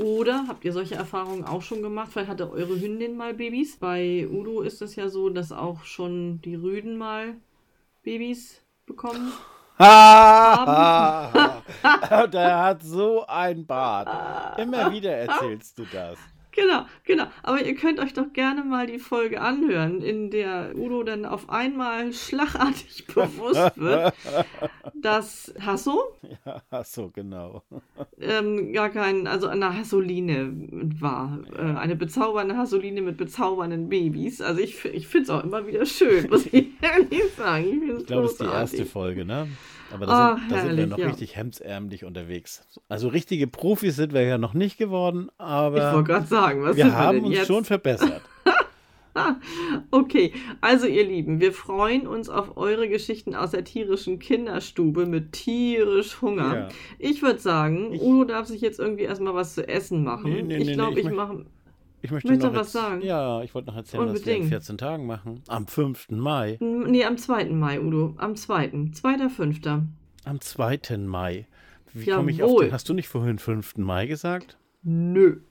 [0.02, 2.10] Oder habt ihr solche Erfahrungen auch schon gemacht?
[2.12, 3.78] Vielleicht hatte eure Hündin mal Babys.
[3.78, 7.36] Bei Udo ist es ja so, dass auch schon die Rüden mal
[8.02, 9.32] Babys bekommen.
[12.34, 14.60] Der hat so ein Bart.
[14.60, 16.18] Immer wieder erzählst du das.
[16.54, 17.26] Genau, genau.
[17.44, 21.50] Aber ihr könnt euch doch gerne mal die Folge anhören, in der Udo dann auf
[21.50, 24.14] einmal schlagartig bewusst wird,
[24.94, 26.02] dass Hasso
[26.46, 27.64] Ja, ach so, genau.
[28.20, 30.52] ähm, gar kein, also eine Hassoline
[31.00, 31.40] war.
[31.58, 34.42] Äh, eine bezaubernde Hassoline mit bezaubernden Babys.
[34.42, 37.82] Also ich, ich finde es auch immer wieder schön, muss ich ehrlich sagen.
[37.84, 39.48] Ich, Ich glaube, es ist die erste Folge, ne?
[39.94, 41.08] Aber da, Ah, sind, da sind wir herrlich, noch ja.
[41.08, 42.66] richtig hemdsärmlich unterwegs.
[42.90, 46.76] Also richtige Profis sind wir ja noch nicht geworden, Ich aber wollte gerade sagen, was
[46.78, 47.48] wir wir haben denn uns jetzt?
[47.48, 48.22] schon verbessert.
[49.92, 50.32] Okay,
[50.62, 56.22] also ihr Lieben, wir freuen uns auf eure Geschichten aus der tierischen Kinderstube mit tierisch
[56.22, 56.56] Hunger.
[56.56, 56.70] Ja.
[56.98, 60.32] Ich würde sagen, Ich- Udo darf sich jetzt irgendwie erstmal was zu essen machen.
[60.32, 61.46] Nee, nee, ich glaube, nee, ich ich mache.
[62.02, 63.02] Ich möchte noch was sagen?
[63.02, 64.50] Ja, ich wollte noch erzählen, was wir in Unbedingt.
[64.50, 65.44] 14 Tagen machen.
[65.48, 66.10] Am 5.
[66.10, 66.58] Mai.
[66.60, 67.46] Nee, am 2.
[67.46, 68.16] Mai, Udo.
[68.18, 68.66] Am 2.
[68.68, 69.84] 2.5.
[70.26, 70.98] Am 2.
[70.98, 71.48] Mai.
[71.94, 72.72] Wie komme ich auf den?
[72.72, 73.78] Hast du nicht vorhin 5.
[73.78, 74.58] Mai gesagt?
[74.84, 75.42] Nö.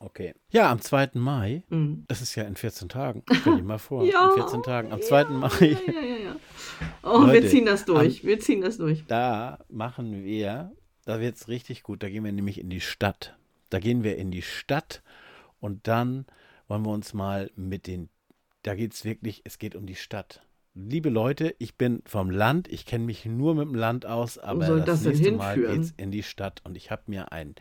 [0.00, 0.34] Okay.
[0.50, 1.10] Ja, am 2.
[1.14, 1.64] Mai.
[1.70, 2.04] Hm.
[2.06, 3.24] Das ist ja in 14 Tagen.
[3.32, 4.04] Stell dir mal vor.
[4.10, 4.28] Ja.
[4.30, 4.92] In 14 Tagen.
[4.92, 5.22] Am 2.
[5.22, 5.48] Ja, Mai.
[5.60, 6.36] Ja, ja, ja, ja.
[7.02, 8.24] Oh, wir Leute, ziehen das durch.
[8.24, 9.04] wir ziehen das durch.
[9.06, 10.72] Da machen wir,
[11.04, 12.02] da wird es richtig gut.
[12.02, 13.36] Da gehen wir nämlich in die Stadt.
[13.70, 15.02] Da gehen wir in die Stadt
[15.60, 16.26] und dann
[16.66, 18.08] wollen wir uns mal mit den,
[18.62, 20.42] da geht es wirklich, es geht um die Stadt.
[20.74, 24.80] Liebe Leute, ich bin vom Land, ich kenne mich nur mit dem Land aus, aber
[24.80, 25.80] das das nächste Mal hinführen?
[25.80, 27.56] geht's in die Stadt und ich habe mir ein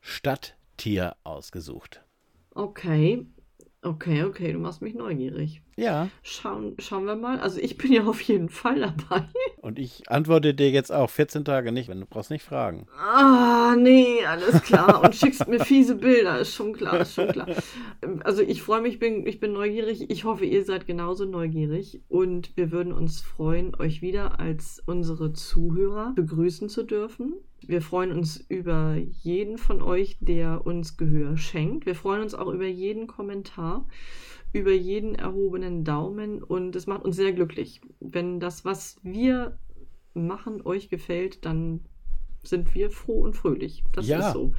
[0.00, 2.02] Stadttier ausgesucht.
[2.50, 3.26] Okay.
[3.84, 5.60] Okay, okay, du machst mich neugierig.
[5.76, 7.40] Ja, Schauen, schauen wir mal.
[7.40, 9.26] Also ich bin ja auf jeden Fall dabei.
[9.62, 12.86] Und ich antworte dir jetzt auch 14 Tage nicht, wenn du brauchst nicht fragen.
[12.98, 15.02] Ah, nee, alles klar.
[15.04, 17.46] Und schickst mir fiese Bilder, ist schon klar, ist schon klar.
[18.24, 20.10] Also ich freue mich, bin, ich bin neugierig.
[20.10, 22.00] Ich hoffe, ihr seid genauso neugierig.
[22.08, 27.34] Und wir würden uns freuen, euch wieder als unsere Zuhörer begrüßen zu dürfen.
[27.64, 31.86] Wir freuen uns über jeden von euch, der uns Gehör schenkt.
[31.86, 33.86] Wir freuen uns auch über jeden Kommentar,
[34.52, 36.42] über jeden erhobenen Daumen.
[36.42, 37.80] Und es macht uns sehr glücklich.
[38.00, 39.58] Wenn das, was wir
[40.14, 41.80] machen, euch gefällt, dann
[42.42, 43.84] sind wir froh und fröhlich.
[43.92, 44.28] Das Ja.
[44.28, 44.52] ist so.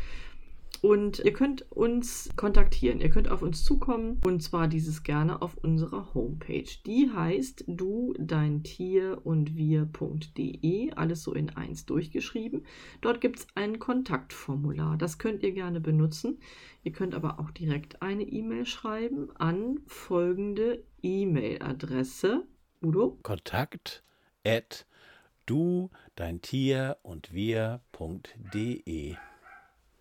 [0.83, 5.55] Und ihr könnt uns kontaktieren, ihr könnt auf uns zukommen und zwar dieses gerne auf
[5.55, 6.67] unserer Homepage.
[6.85, 12.65] Die heißt du, dein Tier und wir.de, alles so in eins durchgeschrieben.
[12.99, 16.41] Dort gibt es ein Kontaktformular, das könnt ihr gerne benutzen.
[16.83, 22.45] Ihr könnt aber auch direkt eine E-Mail schreiben an folgende E-Mail-Adresse.
[22.81, 23.19] Udo?
[23.23, 24.03] Kontakt
[24.45, 24.85] at
[25.45, 29.15] du, dein Tier und wir.de.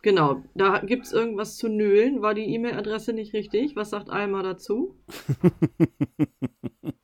[0.03, 2.23] Genau, da gibt es irgendwas zu nölen.
[2.23, 3.77] War die E-Mail-Adresse nicht richtig?
[3.77, 4.97] Was sagt Alma dazu?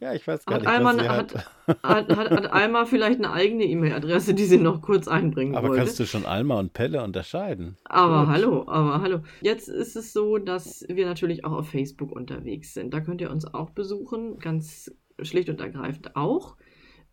[0.00, 1.78] Ja, ich weiß gar Hat nicht, Alma, hat, hat.
[1.82, 5.78] hat, hat, Alma vielleicht eine eigene E-Mail-Adresse, die sie noch kurz einbringen Aber wollte?
[5.80, 7.78] kannst du schon Alma und Pelle unterscheiden?
[7.84, 8.34] Aber Gut.
[8.34, 9.20] hallo, aber hallo.
[9.40, 12.92] Jetzt ist es so, dass wir natürlich auch auf Facebook unterwegs sind.
[12.92, 16.56] Da könnt ihr uns auch besuchen, ganz schlicht und ergreifend auch.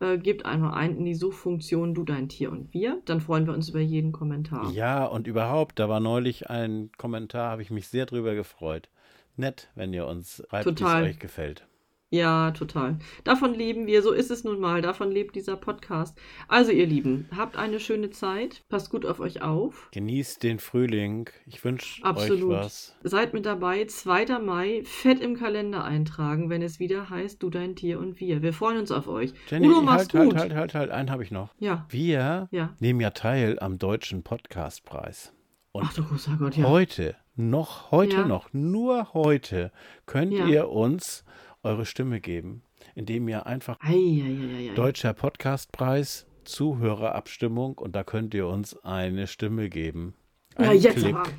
[0.01, 3.01] Äh, gebt einmal ein in die Suchfunktion Du, dein Tier und wir.
[3.05, 4.71] Dann freuen wir uns über jeden Kommentar.
[4.71, 8.89] Ja, und überhaupt, da war neulich ein Kommentar, habe ich mich sehr drüber gefreut.
[9.35, 11.67] Nett, wenn ihr uns schreibt, wie es euch gefällt.
[12.13, 12.97] Ja, total.
[13.23, 14.81] Davon leben wir, so ist es nun mal.
[14.81, 16.17] Davon lebt dieser Podcast.
[16.49, 18.63] Also, ihr Lieben, habt eine schöne Zeit.
[18.67, 19.87] Passt gut auf euch auf.
[19.93, 21.29] Genießt den Frühling.
[21.47, 22.49] Ich wünsche euch Absolut.
[22.51, 22.97] was.
[23.03, 23.85] Seid mit dabei.
[23.85, 24.39] 2.
[24.39, 28.41] Mai, fett im Kalender eintragen, wenn es wieder heißt Du, dein Tier und wir.
[28.41, 29.33] Wir freuen uns auf euch.
[29.49, 30.35] Jenny, Udo, mach's halt, gut.
[30.35, 31.53] halt, halt, halt, halt, einen habe ich noch.
[31.59, 32.75] Ja, Wir ja.
[32.81, 35.31] nehmen ja teil am Deutschen Podcastpreis.
[35.71, 36.67] Und Ach du großer Gott, ja.
[36.67, 38.25] heute, noch heute Ja.
[38.27, 39.71] noch, nur heute
[40.05, 40.45] könnt Ja.
[40.45, 41.23] ihr uns
[41.63, 42.63] eure Stimme geben,
[42.95, 44.73] indem ihr einfach Eieieiei.
[44.75, 50.13] Deutscher Podcastpreis, Zuhörerabstimmung und da könnt ihr uns eine Stimme geben.
[50.59, 51.15] Ja, Ein jetzt Klick.
[51.15, 51.29] aber.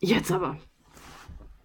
[0.00, 0.56] Jetzt aber.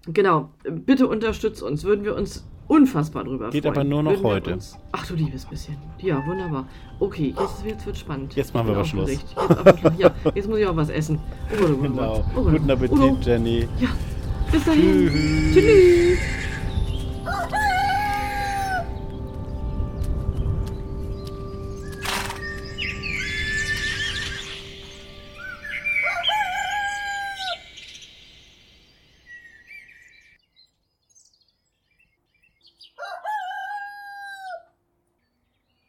[0.05, 0.49] Genau.
[0.63, 1.83] Bitte unterstützt uns.
[1.83, 3.75] Würden wir uns unfassbar drüber Geht freuen.
[3.75, 4.53] aber nur noch Würden heute.
[4.53, 4.77] Uns...
[4.91, 5.77] Ach du liebes bisschen.
[5.99, 6.67] Ja, wunderbar.
[6.99, 8.35] Okay, jetzt, jetzt wird spannend.
[8.35, 9.11] Jetzt machen wir Bin aber Schluss.
[9.11, 11.19] Jetzt, aber, ja, jetzt muss ich auch was essen.
[11.51, 12.25] Oh oh oh Genau.
[12.35, 12.43] Oh.
[12.43, 13.67] Guten Appetit, Jenny.
[13.79, 13.89] Ja,
[14.51, 15.09] bis dahin.
[15.51, 15.53] Tschüss.
[15.53, 16.19] Tschüss.